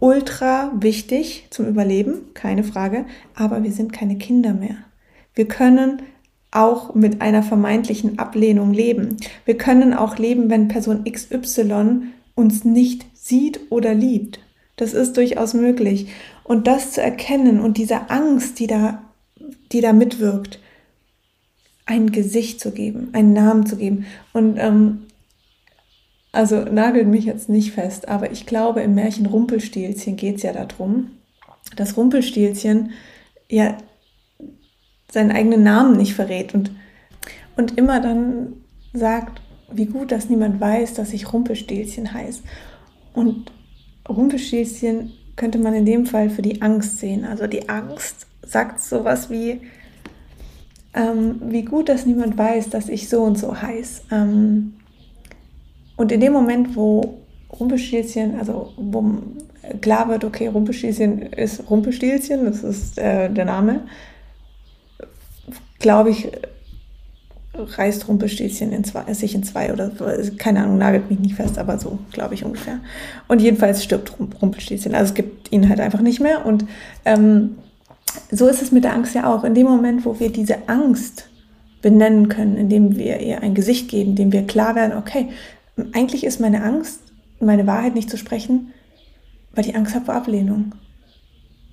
ultra 0.00 0.72
wichtig 0.78 1.46
zum 1.50 1.66
Überleben, 1.66 2.32
keine 2.34 2.64
Frage, 2.64 3.04
aber 3.34 3.62
wir 3.62 3.72
sind 3.72 3.92
keine 3.92 4.16
Kinder 4.16 4.54
mehr. 4.54 4.76
Wir 5.34 5.46
können 5.46 6.02
auch 6.50 6.94
mit 6.94 7.20
einer 7.20 7.42
vermeintlichen 7.42 8.18
Ablehnung 8.18 8.72
leben. 8.72 9.16
Wir 9.44 9.56
können 9.56 9.94
auch 9.94 10.18
leben, 10.18 10.50
wenn 10.50 10.68
Person 10.68 11.04
XY 11.04 12.02
uns 12.34 12.64
nicht 12.64 13.06
sieht 13.14 13.60
oder 13.70 13.94
liebt. 13.94 14.40
Das 14.76 14.94
ist 14.94 15.16
durchaus 15.16 15.54
möglich. 15.54 16.08
Und 16.42 16.66
das 16.66 16.92
zu 16.92 17.02
erkennen 17.02 17.60
und 17.60 17.76
diese 17.76 18.10
Angst, 18.10 18.58
die 18.58 18.66
da, 18.66 19.02
die 19.70 19.80
da 19.80 19.92
mitwirkt, 19.92 20.58
ein 21.86 22.10
Gesicht 22.10 22.60
zu 22.60 22.72
geben, 22.72 23.10
einen 23.12 23.32
Namen 23.32 23.66
zu 23.66 23.76
geben. 23.76 24.06
Und 24.32 24.56
ähm, 24.58 25.02
also 26.32 26.60
nagelt 26.64 27.08
mich 27.08 27.24
jetzt 27.24 27.48
nicht 27.48 27.72
fest, 27.72 28.08
aber 28.08 28.30
ich 28.30 28.46
glaube, 28.46 28.80
im 28.82 28.94
Märchen 28.94 29.26
Rumpelstilzchen 29.26 30.16
geht 30.16 30.36
es 30.36 30.42
ja 30.42 30.52
darum, 30.52 31.10
dass 31.76 31.96
Rumpelstilzchen 31.96 32.90
ja 33.48 33.76
seinen 35.10 35.32
eigenen 35.32 35.62
Namen 35.62 35.96
nicht 35.96 36.14
verrät 36.14 36.54
und, 36.54 36.70
und 37.56 37.76
immer 37.78 38.00
dann 38.00 38.54
sagt, 38.92 39.40
wie 39.72 39.86
gut, 39.86 40.12
dass 40.12 40.28
niemand 40.28 40.60
weiß, 40.60 40.94
dass 40.94 41.12
ich 41.12 41.32
Rumpelstilzchen 41.32 42.12
heiße. 42.12 42.42
Und 43.12 43.52
Rumpelstilzchen 44.08 45.12
könnte 45.36 45.58
man 45.58 45.74
in 45.74 45.86
dem 45.86 46.06
Fall 46.06 46.30
für 46.30 46.42
die 46.42 46.62
Angst 46.62 46.98
sehen. 46.98 47.24
Also 47.24 47.46
die 47.46 47.68
Angst 47.68 48.26
sagt 48.42 48.80
sowas 48.80 49.30
wie, 49.30 49.60
ähm, 50.94 51.40
wie 51.46 51.62
gut, 51.62 51.88
dass 51.88 52.06
niemand 52.06 52.36
weiß, 52.36 52.70
dass 52.70 52.88
ich 52.88 53.08
so 53.08 53.22
und 53.22 53.38
so 53.38 53.60
heiße. 53.60 54.02
Ähm, 54.10 54.74
und 56.00 56.10
in 56.10 56.20
dem 56.20 56.32
Moment, 56.32 56.76
wo 56.76 57.18
Rumpelstilzchen, 57.52 58.38
also 58.38 58.72
wo 58.78 59.04
klar 59.82 60.08
wird, 60.08 60.24
okay, 60.24 60.46
Rumpelstilzchen 60.46 61.20
ist 61.20 61.68
Rumpelstilzchen, 61.68 62.46
das 62.46 62.64
ist 62.64 62.96
äh, 62.96 63.28
der 63.28 63.44
Name, 63.44 63.82
glaube 65.78 66.08
ich, 66.08 66.30
reißt 67.52 68.08
Rumpelstilzchen 68.08 68.72
in 68.72 68.82
zwei, 68.82 69.12
sich 69.12 69.34
in 69.34 69.42
zwei 69.42 69.74
oder 69.74 69.92
keine 70.38 70.62
Ahnung, 70.62 70.78
nagelt 70.78 71.10
mich 71.10 71.18
nicht 71.18 71.34
fest, 71.34 71.58
aber 71.58 71.78
so 71.78 71.98
glaube 72.12 72.32
ich 72.32 72.46
ungefähr. 72.46 72.80
Und 73.28 73.42
jedenfalls 73.42 73.84
stirbt 73.84 74.14
Rumpelstilzchen. 74.40 74.94
Also 74.94 75.10
es 75.10 75.14
gibt 75.14 75.52
ihn 75.52 75.68
halt 75.68 75.80
einfach 75.80 76.00
nicht 76.00 76.20
mehr. 76.20 76.46
Und 76.46 76.64
ähm, 77.04 77.58
so 78.30 78.48
ist 78.48 78.62
es 78.62 78.72
mit 78.72 78.84
der 78.84 78.94
Angst 78.94 79.14
ja 79.14 79.30
auch. 79.30 79.44
In 79.44 79.54
dem 79.54 79.66
Moment, 79.66 80.06
wo 80.06 80.18
wir 80.18 80.32
diese 80.32 80.66
Angst 80.66 81.28
benennen 81.82 82.30
können, 82.30 82.56
indem 82.56 82.96
wir 82.96 83.20
ihr 83.20 83.42
ein 83.42 83.54
Gesicht 83.54 83.90
geben, 83.90 84.12
indem 84.12 84.32
wir 84.32 84.46
klar 84.46 84.74
werden, 84.74 84.96
okay, 84.96 85.28
eigentlich 85.92 86.24
ist 86.24 86.40
meine 86.40 86.62
Angst, 86.62 87.00
meine 87.40 87.66
Wahrheit 87.66 87.94
nicht 87.94 88.10
zu 88.10 88.16
sprechen, 88.16 88.72
weil 89.52 89.66
ich 89.66 89.76
Angst 89.76 89.94
habe 89.94 90.06
vor 90.06 90.14
Ablehnung. 90.14 90.72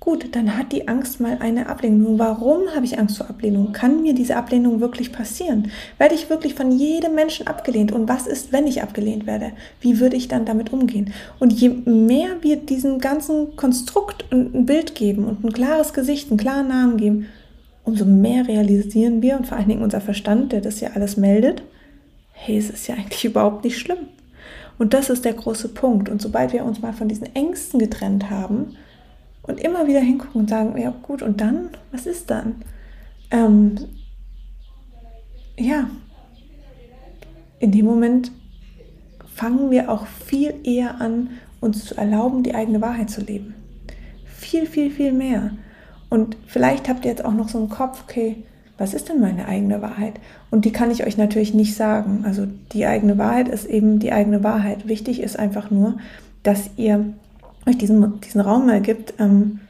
Gut, 0.00 0.36
dann 0.36 0.56
hat 0.56 0.72
die 0.72 0.86
Angst 0.86 1.20
mal 1.20 1.38
eine 1.40 1.68
Ablehnung. 1.68 2.18
Warum 2.18 2.68
habe 2.74 2.86
ich 2.86 2.98
Angst 2.98 3.18
vor 3.18 3.28
Ablehnung? 3.28 3.72
Kann 3.72 4.02
mir 4.02 4.14
diese 4.14 4.36
Ablehnung 4.36 4.80
wirklich 4.80 5.12
passieren? 5.12 5.70
Werde 5.98 6.14
ich 6.14 6.30
wirklich 6.30 6.54
von 6.54 6.70
jedem 6.70 7.14
Menschen 7.14 7.46
abgelehnt? 7.48 7.90
Und 7.90 8.08
was 8.08 8.26
ist, 8.26 8.52
wenn 8.52 8.66
ich 8.66 8.80
abgelehnt 8.80 9.26
werde? 9.26 9.52
Wie 9.80 9.98
würde 9.98 10.16
ich 10.16 10.28
dann 10.28 10.44
damit 10.44 10.72
umgehen? 10.72 11.12
Und 11.40 11.52
je 11.52 11.70
mehr 11.70 12.28
wir 12.42 12.56
diesem 12.56 13.00
ganzen 13.00 13.56
Konstrukt 13.56 14.24
ein 14.32 14.66
Bild 14.66 14.94
geben 14.94 15.24
und 15.24 15.44
ein 15.44 15.52
klares 15.52 15.92
Gesicht, 15.92 16.30
einen 16.30 16.38
klaren 16.38 16.68
Namen 16.68 16.96
geben, 16.96 17.26
umso 17.82 18.04
mehr 18.04 18.46
realisieren 18.46 19.20
wir 19.20 19.36
und 19.36 19.46
vor 19.46 19.58
allen 19.58 19.68
Dingen 19.68 19.82
unser 19.82 20.00
Verstand, 20.00 20.52
der 20.52 20.60
das 20.60 20.80
ja 20.80 20.90
alles 20.94 21.16
meldet, 21.16 21.62
hey, 22.38 22.56
es 22.56 22.70
ist 22.70 22.86
ja 22.86 22.94
eigentlich 22.94 23.24
überhaupt 23.24 23.64
nicht 23.64 23.78
schlimm. 23.78 24.08
Und 24.78 24.94
das 24.94 25.10
ist 25.10 25.24
der 25.24 25.34
große 25.34 25.68
Punkt. 25.68 26.08
Und 26.08 26.22
sobald 26.22 26.52
wir 26.52 26.64
uns 26.64 26.80
mal 26.80 26.92
von 26.92 27.08
diesen 27.08 27.34
Ängsten 27.34 27.80
getrennt 27.80 28.30
haben 28.30 28.76
und 29.42 29.60
immer 29.60 29.88
wieder 29.88 30.00
hingucken 30.00 30.42
und 30.42 30.50
sagen, 30.50 30.80
ja 30.80 30.94
gut, 31.02 31.20
und 31.22 31.40
dann, 31.40 31.70
was 31.90 32.06
ist 32.06 32.30
dann? 32.30 32.62
Ähm, 33.30 33.76
ja, 35.58 35.90
in 37.58 37.72
dem 37.72 37.84
Moment 37.84 38.30
fangen 39.34 39.70
wir 39.70 39.90
auch 39.90 40.06
viel 40.06 40.54
eher 40.62 41.00
an, 41.00 41.30
uns 41.60 41.86
zu 41.86 41.96
erlauben, 41.96 42.44
die 42.44 42.54
eigene 42.54 42.80
Wahrheit 42.80 43.10
zu 43.10 43.20
leben. 43.20 43.54
Viel, 44.24 44.66
viel, 44.66 44.90
viel 44.92 45.12
mehr. 45.12 45.50
Und 46.08 46.36
vielleicht 46.46 46.88
habt 46.88 47.04
ihr 47.04 47.10
jetzt 47.10 47.24
auch 47.24 47.34
noch 47.34 47.48
so 47.48 47.58
einen 47.58 47.68
Kopf, 47.68 48.02
okay, 48.04 48.44
was 48.78 48.94
ist 48.94 49.08
denn 49.08 49.20
meine 49.20 49.46
eigene 49.46 49.82
Wahrheit? 49.82 50.14
Und 50.50 50.64
die 50.64 50.72
kann 50.72 50.90
ich 50.90 51.04
euch 51.04 51.18
natürlich 51.18 51.52
nicht 51.52 51.74
sagen. 51.74 52.22
Also 52.24 52.46
die 52.72 52.86
eigene 52.86 53.18
Wahrheit 53.18 53.48
ist 53.48 53.66
eben 53.66 53.98
die 53.98 54.12
eigene 54.12 54.44
Wahrheit. 54.44 54.88
Wichtig 54.88 55.20
ist 55.20 55.38
einfach 55.38 55.70
nur, 55.70 55.98
dass 56.44 56.70
ihr 56.76 57.12
euch 57.66 57.76
diesen, 57.76 58.20
diesen 58.20 58.40
Raum 58.40 58.66
mal 58.66 58.80
gibt, 58.80 59.14
ähm, 59.18 59.60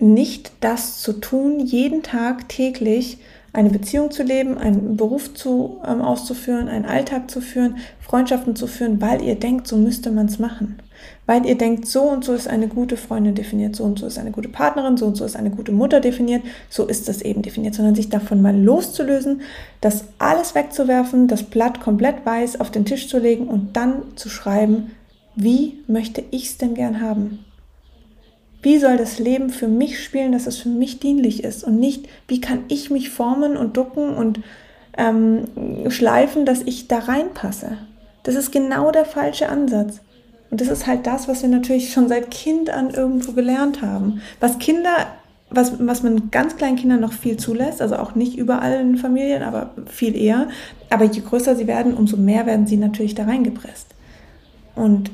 nicht 0.00 0.52
das 0.60 1.00
zu 1.00 1.14
tun, 1.14 1.60
jeden 1.60 2.02
Tag 2.02 2.48
täglich 2.48 3.18
eine 3.52 3.70
Beziehung 3.70 4.10
zu 4.10 4.22
leben, 4.22 4.58
einen 4.58 4.96
Beruf 4.96 5.34
zu, 5.34 5.78
ähm, 5.86 6.00
auszuführen, 6.00 6.68
einen 6.68 6.84
Alltag 6.86 7.30
zu 7.30 7.40
führen, 7.40 7.76
Freundschaften 8.00 8.56
zu 8.56 8.66
führen, 8.66 9.00
weil 9.00 9.22
ihr 9.22 9.34
denkt, 9.36 9.66
so 9.66 9.76
müsste 9.76 10.10
man 10.10 10.26
es 10.26 10.38
machen 10.38 10.78
weil 11.26 11.46
ihr 11.46 11.56
denkt, 11.56 11.86
so 11.86 12.02
und 12.02 12.24
so 12.24 12.32
ist 12.32 12.48
eine 12.48 12.68
gute 12.68 12.96
Freundin 12.96 13.34
definiert, 13.34 13.76
so 13.76 13.84
und 13.84 13.98
so 13.98 14.06
ist 14.06 14.18
eine 14.18 14.30
gute 14.30 14.48
Partnerin, 14.48 14.96
so 14.96 15.06
und 15.06 15.16
so 15.16 15.24
ist 15.24 15.36
eine 15.36 15.50
gute 15.50 15.72
Mutter 15.72 16.00
definiert, 16.00 16.42
so 16.68 16.86
ist 16.86 17.08
das 17.08 17.22
eben 17.22 17.42
definiert, 17.42 17.74
sondern 17.74 17.94
sich 17.94 18.08
davon 18.08 18.42
mal 18.42 18.56
loszulösen, 18.56 19.42
das 19.80 20.04
alles 20.18 20.54
wegzuwerfen, 20.54 21.28
das 21.28 21.44
Blatt 21.44 21.80
komplett 21.80 22.26
weiß 22.26 22.60
auf 22.60 22.70
den 22.70 22.84
Tisch 22.84 23.08
zu 23.08 23.18
legen 23.18 23.48
und 23.48 23.76
dann 23.76 24.02
zu 24.16 24.28
schreiben, 24.28 24.90
wie 25.36 25.78
möchte 25.86 26.22
ich 26.30 26.46
es 26.46 26.58
denn 26.58 26.74
gern 26.74 27.00
haben? 27.00 27.44
Wie 28.62 28.78
soll 28.78 28.98
das 28.98 29.18
Leben 29.18 29.50
für 29.50 29.68
mich 29.68 30.02
spielen, 30.02 30.32
dass 30.32 30.46
es 30.46 30.58
für 30.58 30.68
mich 30.68 31.00
dienlich 31.00 31.44
ist 31.44 31.64
und 31.64 31.78
nicht, 31.78 32.06
wie 32.28 32.40
kann 32.40 32.64
ich 32.68 32.90
mich 32.90 33.08
formen 33.08 33.56
und 33.56 33.76
ducken 33.76 34.14
und 34.14 34.40
ähm, 34.98 35.44
schleifen, 35.88 36.44
dass 36.44 36.60
ich 36.62 36.88
da 36.88 36.98
reinpasse? 36.98 37.78
Das 38.22 38.34
ist 38.34 38.52
genau 38.52 38.90
der 38.90 39.06
falsche 39.06 39.48
Ansatz. 39.48 40.00
Und 40.50 40.60
das 40.60 40.68
ist 40.68 40.86
halt 40.86 41.06
das, 41.06 41.28
was 41.28 41.42
wir 41.42 41.48
natürlich 41.48 41.92
schon 41.92 42.08
seit 42.08 42.30
Kind 42.30 42.70
an 42.70 42.90
irgendwo 42.90 43.32
gelernt 43.32 43.82
haben. 43.82 44.20
Was 44.40 44.58
Kinder, 44.58 45.06
was, 45.48 45.74
was 45.78 46.02
man 46.02 46.30
ganz 46.30 46.56
kleinen 46.56 46.76
Kindern 46.76 47.00
noch 47.00 47.12
viel 47.12 47.36
zulässt, 47.36 47.80
also 47.80 47.96
auch 47.96 48.14
nicht 48.14 48.36
überall 48.36 48.80
in 48.80 48.96
Familien, 48.96 49.42
aber 49.42 49.70
viel 49.86 50.16
eher. 50.16 50.48
Aber 50.90 51.04
je 51.04 51.20
größer 51.20 51.54
sie 51.54 51.66
werden, 51.66 51.94
umso 51.94 52.16
mehr 52.16 52.46
werden 52.46 52.66
sie 52.66 52.76
natürlich 52.76 53.14
da 53.14 53.24
reingepresst. 53.24 53.86
Und 54.74 55.10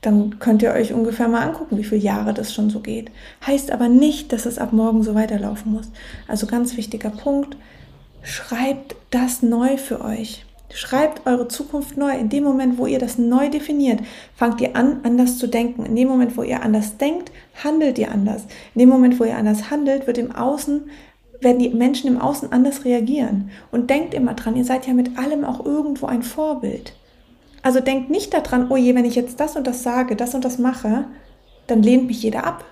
dann 0.00 0.38
könnt 0.38 0.62
ihr 0.62 0.72
euch 0.72 0.92
ungefähr 0.92 1.26
mal 1.26 1.42
angucken, 1.42 1.76
wie 1.76 1.84
viele 1.84 2.00
Jahre 2.00 2.32
das 2.32 2.54
schon 2.54 2.70
so 2.70 2.80
geht. 2.80 3.10
Heißt 3.44 3.72
aber 3.72 3.88
nicht, 3.88 4.32
dass 4.32 4.46
es 4.46 4.58
ab 4.58 4.72
morgen 4.72 5.02
so 5.02 5.16
weiterlaufen 5.16 5.72
muss. 5.72 5.90
Also 6.28 6.46
ganz 6.46 6.76
wichtiger 6.76 7.10
Punkt, 7.10 7.56
schreibt 8.22 8.94
das 9.10 9.42
neu 9.42 9.76
für 9.76 10.04
euch. 10.04 10.44
Schreibt 10.72 11.26
eure 11.26 11.48
Zukunft 11.48 11.96
neu. 11.96 12.12
In 12.16 12.28
dem 12.28 12.44
Moment, 12.44 12.78
wo 12.78 12.86
ihr 12.86 12.98
das 12.98 13.16
neu 13.16 13.48
definiert, 13.48 14.00
fangt 14.34 14.60
ihr 14.60 14.76
an, 14.76 15.00
anders 15.02 15.38
zu 15.38 15.46
denken. 15.46 15.86
In 15.86 15.96
dem 15.96 16.08
Moment, 16.08 16.36
wo 16.36 16.42
ihr 16.42 16.62
anders 16.62 16.98
denkt, 16.98 17.32
handelt 17.62 17.98
ihr 17.98 18.10
anders. 18.10 18.44
In 18.74 18.80
dem 18.80 18.88
Moment, 18.88 19.18
wo 19.18 19.24
ihr 19.24 19.36
anders 19.36 19.70
handelt, 19.70 20.06
wird 20.06 20.18
im 20.18 20.30
Außen, 20.30 20.90
werden 21.40 21.58
die 21.58 21.70
Menschen 21.70 22.08
im 22.08 22.20
Außen 22.20 22.52
anders 22.52 22.84
reagieren. 22.84 23.50
Und 23.70 23.88
denkt 23.90 24.12
immer 24.12 24.34
dran, 24.34 24.56
ihr 24.56 24.64
seid 24.64 24.86
ja 24.86 24.92
mit 24.92 25.18
allem 25.18 25.44
auch 25.44 25.64
irgendwo 25.64 26.06
ein 26.06 26.22
Vorbild. 26.22 26.92
Also 27.62 27.80
denkt 27.80 28.10
nicht 28.10 28.34
daran, 28.34 28.70
oh 28.70 28.76
je, 28.76 28.94
wenn 28.94 29.04
ich 29.04 29.14
jetzt 29.14 29.40
das 29.40 29.56
und 29.56 29.66
das 29.66 29.82
sage, 29.82 30.16
das 30.16 30.34
und 30.34 30.44
das 30.44 30.58
mache, 30.58 31.06
dann 31.66 31.82
lehnt 31.82 32.06
mich 32.06 32.22
jeder 32.22 32.44
ab. 32.44 32.64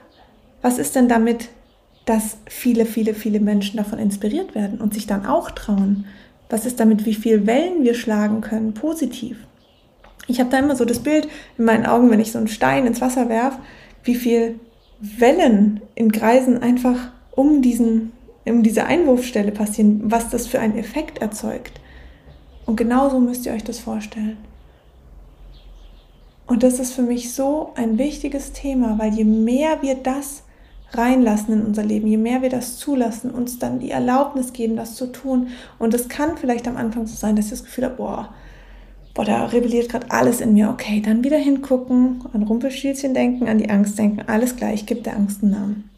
Was 0.63 0.79
ist 0.79 0.97
denn 0.97 1.09
damit, 1.09 1.49
dass 2.05 2.39
viele, 2.47 2.87
viele, 2.87 3.15
viele 3.15 3.41
Menschen 3.41 3.79
davon 3.79 3.99
inspiriert 3.99 4.55
werden 4.55 4.81
und 4.81 4.95
sich 4.95 5.07
dann 5.07 5.27
auch 5.27 5.51
trauen? 5.51 6.07
Was 6.49 6.67
ist 6.67 6.79
damit, 6.81 7.05
wie 7.07 7.15
viel 7.15 7.47
Wellen 7.47 7.83
wir 7.83 7.95
schlagen 7.95 8.41
können, 8.41 8.75
positiv? 8.75 9.39
Ich 10.29 10.41
habe 10.41 10.51
da 10.51 10.59
immer 10.59 10.77
so 10.77 10.85
das 10.85 11.01
Bild 11.01 11.29
in 11.59 11.65
meinen 11.65 11.87
Augen, 11.87 12.11
wenn 12.11 12.21
ich 12.21 12.33
so 12.33 12.39
einen 12.39 12.49
Stein 12.49 12.87
ins 12.87 13.01
Wasser 13.01 13.29
werfe, 13.29 13.59
wie 14.05 14.15
viel 14.15 14.59
Wellen 15.01 15.81
in 15.95 16.13
Kreisen 16.13 16.63
einfach 16.63 17.13
um, 17.33 17.63
diesen, 17.63 18.13
um 18.45 18.63
diese 18.63 18.87
Einwurfstelle 18.87 19.53
passieren, 19.53 20.03
was 20.05 20.31
das 20.31 20.47
für 20.47 20.61
einen 20.61 20.79
Effekt 20.79 21.19
erzeugt. 21.19 21.81
Und 22.65 22.77
genauso 22.77 23.21
müsst 23.21 23.47
ihr 23.47 23.53
euch 23.53 23.65
das 23.65 23.79
vorstellen. 23.79 24.39
Und 26.47 26.63
das 26.63 26.79
ist 26.79 26.93
für 26.93 27.03
mich 27.03 27.33
so 27.33 27.73
ein 27.75 27.99
wichtiges 27.99 28.53
Thema, 28.53 28.99
weil 28.99 29.13
je 29.13 29.25
mehr 29.25 29.83
wir 29.83 29.97
das 29.97 30.45
reinlassen 30.93 31.55
in 31.55 31.67
unser 31.67 31.85
Leben, 31.85 32.07
je 32.07 32.17
mehr 32.17 32.43
wir 32.43 32.51
das 32.51 32.79
zulassen, 32.79 33.31
uns 33.31 33.59
dann 33.59 33.81
die 33.81 33.91
Erlaubnis 33.91 34.53
geben, 34.53 34.77
das 34.77 34.95
zu 34.95 35.07
tun. 35.07 35.49
Und 35.79 35.95
es 35.95 36.09
kann 36.09 36.37
vielleicht 36.37 36.69
am 36.69 36.77
Anfang 36.77 37.07
so 37.07 37.17
sein, 37.17 37.37
dass 37.37 37.47
ich 37.47 37.51
das 37.53 37.65
Gefühl 37.65 37.85
habe, 37.85 37.97
boah, 37.97 38.35
boah, 39.15 39.25
da 39.25 39.47
rebelliert 39.47 39.89
gerade 39.89 40.11
alles 40.11 40.41
in 40.41 40.53
mir. 40.53 40.71
Okay, 40.71 41.03
dann 41.05 41.25
wieder 41.25 41.39
hingucken, 41.39 42.25
an 42.33 42.43
Rumpelstilzchen 42.43 43.15
denken, 43.15 43.49
an 43.49 43.59
die 43.59 43.71
Angst 43.71 43.99
denken. 43.99 44.23
Alles 44.27 44.57
gleich, 44.57 44.81
ich 44.81 44.87
gebe 44.87 45.03
der 45.03 45.17
Angst 45.17 45.43
einen 45.43 45.53
Namen. 45.53 45.91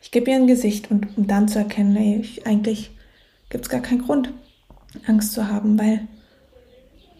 Ich 0.00 0.10
gebe 0.10 0.30
ihr 0.30 0.36
ein 0.36 0.46
Gesicht 0.46 0.90
und 0.90 1.16
um 1.16 1.26
dann 1.26 1.48
zu 1.48 1.58
erkennen, 1.58 1.96
ey, 1.96 2.20
ich, 2.20 2.46
eigentlich 2.46 2.92
gibt 3.50 3.64
es 3.64 3.70
gar 3.70 3.80
keinen 3.80 4.02
Grund, 4.02 4.32
Angst 5.06 5.32
zu 5.32 5.48
haben, 5.48 5.78
weil 5.78 6.06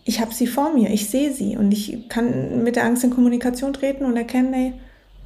ich 0.05 0.21
habe 0.21 0.33
sie 0.33 0.47
vor 0.47 0.73
mir, 0.73 0.91
ich 0.91 1.09
sehe 1.09 1.33
sie 1.33 1.57
und 1.57 1.73
ich 1.73 2.09
kann 2.09 2.63
mit 2.63 2.77
der 2.77 2.85
Angst 2.85 3.03
in 3.05 3.11
Kommunikation 3.11 3.73
treten 3.73 4.05
und 4.05 4.17
erkennen, 4.17 4.53
ey, 4.53 4.75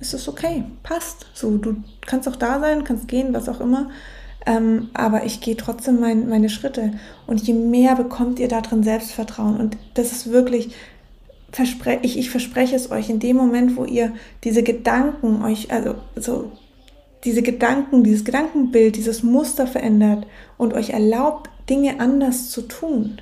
es 0.01 0.15
ist 0.15 0.29
okay, 0.29 0.65
passt. 0.83 1.27
So, 1.35 1.57
du 1.57 1.77
kannst 2.07 2.29
auch 2.29 2.37
da 2.37 2.61
sein, 2.61 2.85
kannst 2.85 3.09
gehen, 3.09 3.35
was 3.35 3.49
auch 3.49 3.61
immer. 3.61 3.91
Ähm, 4.47 4.91
aber 4.95 5.25
ich 5.25 5.41
gehe 5.41 5.57
trotzdem 5.57 6.01
mein, 6.01 6.29
meine 6.29 6.49
Schritte. 6.49 6.93
Und 7.27 7.41
je 7.47 7.55
mehr 7.55 7.97
bekommt 7.97 8.39
ihr 8.39 8.49
da 8.49 8.61
drin 8.61 8.83
Selbstvertrauen. 8.83 9.59
Und 9.59 9.77
das 9.95 10.13
ist 10.13 10.31
wirklich, 10.31 10.75
verspreche 11.51 12.01
ich, 12.03 12.19
ich 12.19 12.31
verspreche 12.31 12.77
es 12.77 12.91
euch, 12.91 13.11
in 13.11 13.19
dem 13.19 13.37
Moment, 13.37 13.77
wo 13.77 13.85
ihr 13.85 14.13
diese 14.45 14.63
Gedanken 14.63 15.43
euch, 15.43 15.73
also 15.73 15.97
so 16.17 16.53
diese 17.25 17.43
Gedanken, 17.43 18.05
dieses 18.05 18.25
Gedankenbild, 18.25 18.97
dieses 18.97 19.23
Muster 19.23 19.67
verändert 19.67 20.27
und 20.57 20.73
euch 20.73 20.91
erlaubt, 20.91 21.51
Dinge 21.69 22.01
anders 22.01 22.51
zu 22.51 22.63
tun, 22.63 23.21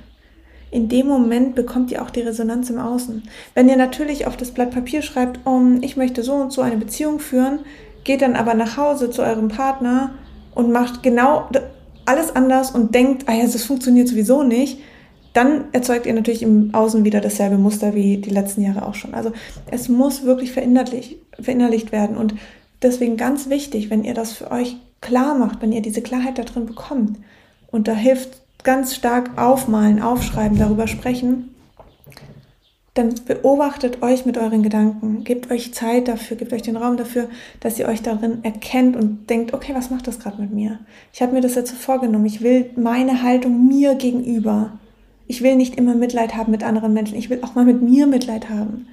in 0.69 0.89
dem 0.89 1.07
Moment 1.07 1.55
bekommt 1.55 1.91
ihr 1.91 2.01
auch 2.01 2.09
die 2.09 2.21
Resonanz 2.21 2.69
im 2.69 2.79
Außen. 2.79 3.23
Wenn 3.53 3.69
ihr 3.69 3.77
natürlich 3.77 4.27
auf 4.27 4.35
das 4.35 4.51
Blatt 4.51 4.71
Papier 4.71 5.01
schreibt, 5.01 5.45
um, 5.45 5.81
ich 5.81 5.97
möchte 5.97 6.23
so 6.23 6.33
und 6.33 6.51
so 6.51 6.61
eine 6.61 6.77
Beziehung 6.77 7.19
führen, 7.19 7.59
geht 8.03 8.21
dann 8.21 8.35
aber 8.35 8.53
nach 8.53 8.77
Hause 8.77 9.09
zu 9.09 9.21
eurem 9.21 9.47
Partner 9.47 10.11
und 10.53 10.71
macht 10.71 11.03
genau 11.03 11.49
alles 12.05 12.35
anders 12.35 12.71
und 12.71 12.95
denkt, 12.95 13.25
ah 13.27 13.33
ja, 13.33 13.43
das 13.43 13.63
funktioniert 13.63 14.07
sowieso 14.07 14.43
nicht, 14.43 14.79
dann 15.33 15.65
erzeugt 15.71 16.05
ihr 16.05 16.13
natürlich 16.13 16.41
im 16.41 16.73
Außen 16.73 17.05
wieder 17.05 17.21
dasselbe 17.21 17.57
Muster 17.57 17.93
wie 17.93 18.17
die 18.17 18.29
letzten 18.29 18.61
Jahre 18.61 18.85
auch 18.85 18.95
schon. 18.95 19.13
Also 19.13 19.33
es 19.69 19.87
muss 19.87 20.23
wirklich 20.23 20.51
verinnerlicht, 20.51 21.17
verinnerlicht 21.39 21.91
werden 21.91 22.17
und 22.17 22.33
deswegen 22.81 23.17
ganz 23.17 23.49
wichtig, 23.49 23.89
wenn 23.89 24.03
ihr 24.03 24.13
das 24.13 24.33
für 24.33 24.49
euch 24.51 24.77
klar 25.01 25.35
macht, 25.35 25.61
wenn 25.61 25.71
ihr 25.71 25.81
diese 25.81 26.01
Klarheit 26.01 26.37
da 26.37 26.43
drin 26.43 26.65
bekommt 26.65 27.19
und 27.67 27.87
da 27.87 27.93
hilft 27.93 28.41
ganz 28.67 28.93
stark 28.93 29.37
aufmalen, 29.37 30.01
aufschreiben, 30.01 30.59
darüber 30.59 30.87
sprechen, 30.87 31.55
dann 32.95 33.15
beobachtet 33.25 34.01
euch 34.01 34.25
mit 34.25 34.37
euren 34.37 34.61
Gedanken, 34.61 35.23
gebt 35.23 35.49
euch 35.49 35.73
Zeit 35.73 36.09
dafür, 36.09 36.35
gebt 36.35 36.51
euch 36.51 36.63
den 36.63 36.75
Raum 36.75 36.97
dafür, 36.97 37.29
dass 37.61 37.79
ihr 37.79 37.87
euch 37.87 38.01
darin 38.01 38.43
erkennt 38.43 38.97
und 38.97 39.29
denkt, 39.29 39.53
okay, 39.53 39.73
was 39.73 39.89
macht 39.89 40.05
das 40.05 40.19
gerade 40.19 40.41
mit 40.41 40.51
mir? 40.51 40.79
Ich 41.13 41.21
habe 41.21 41.31
mir 41.31 41.39
das 41.39 41.55
jetzt 41.55 41.69
so 41.69 41.77
vorgenommen, 41.77 42.25
ich 42.25 42.41
will 42.41 42.69
meine 42.75 43.23
Haltung 43.23 43.69
mir 43.69 43.95
gegenüber. 43.95 44.77
Ich 45.27 45.41
will 45.41 45.55
nicht 45.55 45.77
immer 45.77 45.95
Mitleid 45.95 46.35
haben 46.35 46.51
mit 46.51 46.65
anderen 46.65 46.91
Menschen, 46.91 47.17
ich 47.17 47.29
will 47.29 47.39
auch 47.43 47.55
mal 47.55 47.63
mit 47.63 47.81
mir 47.81 48.05
Mitleid 48.05 48.49
haben. 48.49 48.87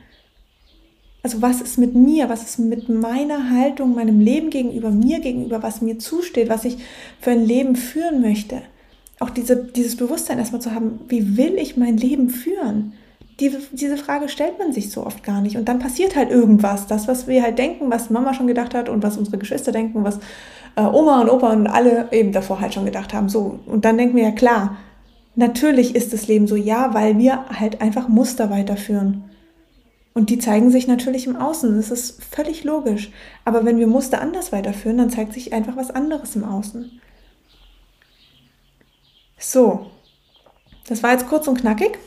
Also 1.24 1.42
was 1.42 1.60
ist 1.60 1.78
mit 1.78 1.96
mir, 1.96 2.28
was 2.28 2.44
ist 2.44 2.60
mit 2.60 2.88
meiner 2.88 3.50
Haltung, 3.50 3.96
meinem 3.96 4.20
Leben 4.20 4.50
gegenüber, 4.50 4.92
mir 4.92 5.18
gegenüber, 5.18 5.64
was 5.64 5.82
mir 5.82 5.98
zusteht, 5.98 6.48
was 6.48 6.64
ich 6.64 6.76
für 7.20 7.32
ein 7.32 7.44
Leben 7.44 7.74
führen 7.74 8.20
möchte? 8.20 8.62
Auch 9.24 9.30
diese, 9.30 9.56
dieses 9.56 9.96
Bewusstsein 9.96 10.38
erstmal 10.38 10.60
zu 10.60 10.74
haben, 10.74 11.00
wie 11.08 11.36
will 11.36 11.54
ich 11.56 11.76
mein 11.76 11.96
Leben 11.96 12.28
führen? 12.28 12.92
Diese, 13.40 13.58
diese 13.72 13.96
Frage 13.96 14.28
stellt 14.28 14.58
man 14.58 14.72
sich 14.72 14.90
so 14.90 15.04
oft 15.04 15.24
gar 15.24 15.40
nicht. 15.40 15.56
Und 15.56 15.68
dann 15.68 15.78
passiert 15.78 16.14
halt 16.14 16.30
irgendwas. 16.30 16.86
Das, 16.86 17.08
was 17.08 17.26
wir 17.26 17.42
halt 17.42 17.58
denken, 17.58 17.90
was 17.90 18.10
Mama 18.10 18.34
schon 18.34 18.46
gedacht 18.46 18.74
hat 18.74 18.88
und 18.88 19.02
was 19.02 19.16
unsere 19.16 19.38
Geschwister 19.38 19.72
denken, 19.72 20.04
was 20.04 20.18
äh, 20.76 20.82
Oma 20.82 21.22
und 21.22 21.30
Opa 21.30 21.52
und 21.52 21.66
alle 21.66 22.08
eben 22.12 22.32
davor 22.32 22.60
halt 22.60 22.74
schon 22.74 22.84
gedacht 22.84 23.14
haben. 23.14 23.28
So. 23.28 23.58
Und 23.66 23.84
dann 23.84 23.96
denken 23.96 24.16
wir 24.16 24.24
ja 24.24 24.30
klar, 24.30 24.76
natürlich 25.34 25.94
ist 25.94 26.12
das 26.12 26.28
Leben 26.28 26.46
so, 26.46 26.54
ja, 26.54 26.94
weil 26.94 27.18
wir 27.18 27.46
halt 27.48 27.80
einfach 27.80 28.08
Muster 28.08 28.50
weiterführen. 28.50 29.24
Und 30.12 30.30
die 30.30 30.38
zeigen 30.38 30.70
sich 30.70 30.86
natürlich 30.86 31.26
im 31.26 31.34
Außen. 31.34 31.76
Das 31.76 31.90
ist 31.90 32.22
völlig 32.22 32.62
logisch. 32.62 33.10
Aber 33.44 33.64
wenn 33.64 33.78
wir 33.78 33.88
Muster 33.88 34.20
anders 34.20 34.52
weiterführen, 34.52 34.98
dann 34.98 35.10
zeigt 35.10 35.32
sich 35.32 35.52
einfach 35.52 35.76
was 35.76 35.90
anderes 35.90 36.36
im 36.36 36.44
Außen. 36.44 37.00
So, 39.46 39.86
das 40.88 41.02
war 41.02 41.12
jetzt 41.12 41.28
kurz 41.28 41.46
und 41.48 41.60
knackig. 41.60 41.98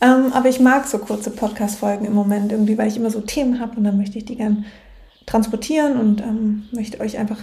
Ähm, 0.00 0.32
aber 0.32 0.48
ich 0.48 0.58
mag 0.58 0.86
so 0.88 0.98
kurze 0.98 1.30
Podcast-Folgen 1.30 2.04
im 2.04 2.14
Moment 2.14 2.50
irgendwie, 2.50 2.76
weil 2.76 2.88
ich 2.88 2.96
immer 2.96 3.10
so 3.10 3.20
Themen 3.20 3.60
habe 3.60 3.76
und 3.76 3.84
dann 3.84 3.96
möchte 3.96 4.18
ich 4.18 4.24
die 4.24 4.34
gern 4.34 4.64
transportieren 5.24 5.98
und 5.98 6.20
ähm, 6.20 6.64
möchte 6.72 6.98
euch 6.98 7.16
einfach 7.16 7.38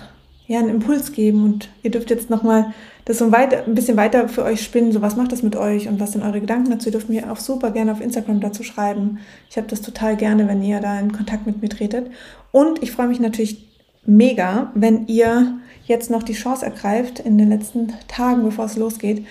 ja, 0.48 0.60
einen 0.60 0.70
Impuls 0.70 1.13
geben. 1.13 1.46
Und 1.46 1.70
ihr 1.82 1.91
dürft 1.91 2.10
jetzt 2.10 2.30
nochmal 2.30 2.74
das 3.06 3.20
so 3.20 3.32
weit, 3.32 3.54
ein 3.54 3.74
bisschen 3.74 3.96
weiter 3.96 4.28
für 4.28 4.44
euch 4.44 4.62
spinnen. 4.62 4.91
So, 4.91 5.02
was 5.02 5.15
macht 5.15 5.32
das 5.32 5.44
mit 5.44 5.56
euch 5.56 5.88
und 5.88 6.02
was 6.02 6.12
sind 6.12 6.24
eure 6.24 6.41
Gedanken 6.41 6.70
dazu? 6.70 6.89
Ihr 6.89 6.91
dürft 6.91 7.08
mir 7.08 7.32
auch 7.32 7.38
super 7.38 7.72
gerne 7.72 7.94
auf 7.94 8.02
Instagram 8.02 8.41
dazu 8.41 8.63
schreiben. 8.63 9.20
Ich 9.50 9.56
habe 9.56 9.67
das 9.67 9.82
total 9.82 10.17
gerne, 10.17 10.46
wenn 10.50 10.62
ihr 10.62 10.82
da 10.82 11.00
in 11.00 11.13
Kontakt 11.13 11.48
mit 11.48 11.62
mir 11.62 11.70
tretet. 11.70 12.12
Und 12.52 12.84
ich 12.84 12.91
freue 12.91 13.08
mich 13.08 13.22
natürlich 13.22 13.65
mega, 14.06 14.72
wenn 14.76 15.08
ihr 15.08 15.61
jetzt 15.91 16.10
noch 16.10 16.23
die 16.23 16.34
Chance 16.34 16.65
ergreift, 16.65 17.19
in 17.19 17.38
den 17.38 17.49
letzten 17.49 17.93
Tagen, 18.08 18.43
bevor 18.43 18.65
es 18.65 18.77
losgeht, 18.77 19.25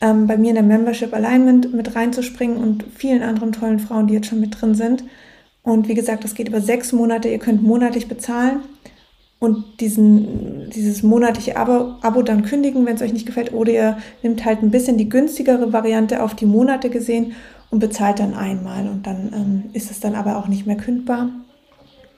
ähm, 0.00 0.26
bei 0.26 0.36
mir 0.36 0.50
in 0.50 0.54
der 0.54 0.64
Membership 0.64 1.12
Alignment 1.12 1.74
mit 1.74 1.94
reinzuspringen 1.94 2.56
und 2.56 2.84
vielen 2.94 3.22
anderen 3.22 3.52
tollen 3.52 3.80
Frauen, 3.80 4.06
die 4.06 4.14
jetzt 4.14 4.28
schon 4.28 4.40
mit 4.40 4.60
drin 4.60 4.74
sind. 4.74 5.04
Und 5.62 5.88
wie 5.88 5.94
gesagt, 5.94 6.24
das 6.24 6.34
geht 6.34 6.48
über 6.48 6.60
sechs 6.60 6.92
Monate. 6.92 7.28
Ihr 7.28 7.38
könnt 7.38 7.62
monatlich 7.62 8.08
bezahlen 8.08 8.60
und 9.38 9.80
diesen, 9.80 10.70
dieses 10.70 11.02
monatliche 11.02 11.56
Abo, 11.56 11.94
Abo 12.02 12.22
dann 12.22 12.42
kündigen, 12.42 12.84
wenn 12.86 12.96
es 12.96 13.02
euch 13.02 13.12
nicht 13.12 13.26
gefällt. 13.26 13.52
Oder 13.52 13.72
ihr 13.72 13.98
nehmt 14.22 14.44
halt 14.44 14.62
ein 14.62 14.70
bisschen 14.70 14.98
die 14.98 15.08
günstigere 15.08 15.72
Variante 15.72 16.22
auf 16.22 16.34
die 16.34 16.46
Monate 16.46 16.90
gesehen 16.90 17.34
und 17.70 17.78
bezahlt 17.78 18.18
dann 18.18 18.34
einmal. 18.34 18.88
Und 18.88 19.06
dann 19.06 19.32
ähm, 19.34 19.62
ist 19.72 19.90
es 19.90 20.00
dann 20.00 20.14
aber 20.14 20.36
auch 20.36 20.48
nicht 20.48 20.66
mehr 20.66 20.76
kündbar. 20.76 21.30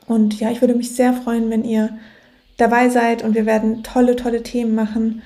Und 0.06 0.38
ja, 0.40 0.50
ich 0.50 0.60
würde 0.60 0.74
mich 0.74 0.94
sehr 0.94 1.12
freuen, 1.12 1.50
wenn 1.50 1.64
ihr 1.64 1.90
dabei 2.56 2.88
seid 2.88 3.22
und 3.22 3.34
wir 3.34 3.46
werden 3.46 3.82
tolle, 3.82 4.16
tolle 4.16 4.42
Themen 4.42 4.74
machen. 4.74 5.22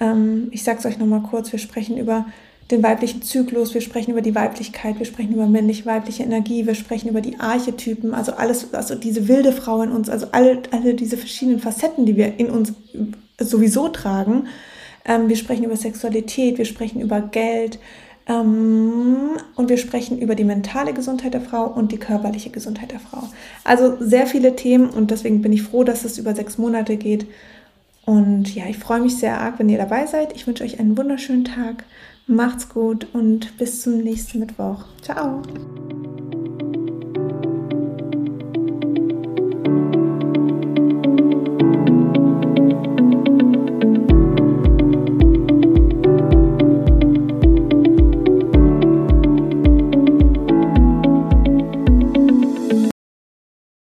Ähm, 0.00 0.48
ich 0.50 0.62
sage 0.64 0.78
es 0.78 0.86
euch 0.86 0.98
nochmal 0.98 1.22
kurz, 1.22 1.52
wir 1.52 1.58
sprechen 1.58 1.96
über 1.96 2.26
den 2.70 2.82
weiblichen 2.82 3.22
Zyklus, 3.22 3.74
wir 3.74 3.82
sprechen 3.82 4.12
über 4.12 4.22
die 4.22 4.34
Weiblichkeit, 4.34 4.98
wir 4.98 5.06
sprechen 5.06 5.34
über 5.34 5.46
männlich-weibliche 5.46 6.22
Energie, 6.22 6.66
wir 6.66 6.74
sprechen 6.74 7.10
über 7.10 7.20
die 7.20 7.38
Archetypen, 7.38 8.14
also 8.14 8.32
alles, 8.32 8.72
also 8.72 8.94
diese 8.94 9.28
wilde 9.28 9.52
Frau 9.52 9.82
in 9.82 9.90
uns, 9.92 10.08
also 10.08 10.28
alle, 10.32 10.62
alle 10.70 10.94
diese 10.94 11.18
verschiedenen 11.18 11.60
Facetten, 11.60 12.06
die 12.06 12.16
wir 12.16 12.38
in 12.38 12.50
uns 12.50 12.72
sowieso 13.38 13.88
tragen. 13.88 14.48
Ähm, 15.04 15.28
wir 15.28 15.36
sprechen 15.36 15.64
über 15.64 15.76
Sexualität, 15.76 16.56
wir 16.56 16.64
sprechen 16.64 17.02
über 17.02 17.20
Geld, 17.20 17.78
ähm, 18.26 19.03
und 19.56 19.68
wir 19.68 19.76
sprechen 19.76 20.18
über 20.18 20.34
die 20.34 20.44
mentale 20.44 20.92
Gesundheit 20.92 21.34
der 21.34 21.40
Frau 21.40 21.66
und 21.66 21.92
die 21.92 21.98
körperliche 21.98 22.50
Gesundheit 22.50 22.92
der 22.92 23.00
Frau. 23.00 23.28
Also 23.64 23.96
sehr 24.00 24.26
viele 24.26 24.56
Themen 24.56 24.90
und 24.90 25.10
deswegen 25.10 25.42
bin 25.42 25.52
ich 25.52 25.62
froh, 25.62 25.84
dass 25.84 26.04
es 26.04 26.18
über 26.18 26.34
sechs 26.34 26.58
Monate 26.58 26.96
geht. 26.96 27.26
Und 28.06 28.54
ja, 28.54 28.64
ich 28.68 28.78
freue 28.78 29.00
mich 29.00 29.16
sehr 29.16 29.40
arg, 29.40 29.58
wenn 29.58 29.68
ihr 29.68 29.78
dabei 29.78 30.06
seid. 30.06 30.34
Ich 30.34 30.46
wünsche 30.46 30.64
euch 30.64 30.78
einen 30.78 30.96
wunderschönen 30.96 31.44
Tag. 31.44 31.84
Macht's 32.26 32.68
gut 32.68 33.06
und 33.12 33.56
bis 33.58 33.82
zum 33.82 33.98
nächsten 33.98 34.40
Mittwoch. 34.40 34.84
Ciao. 35.02 35.42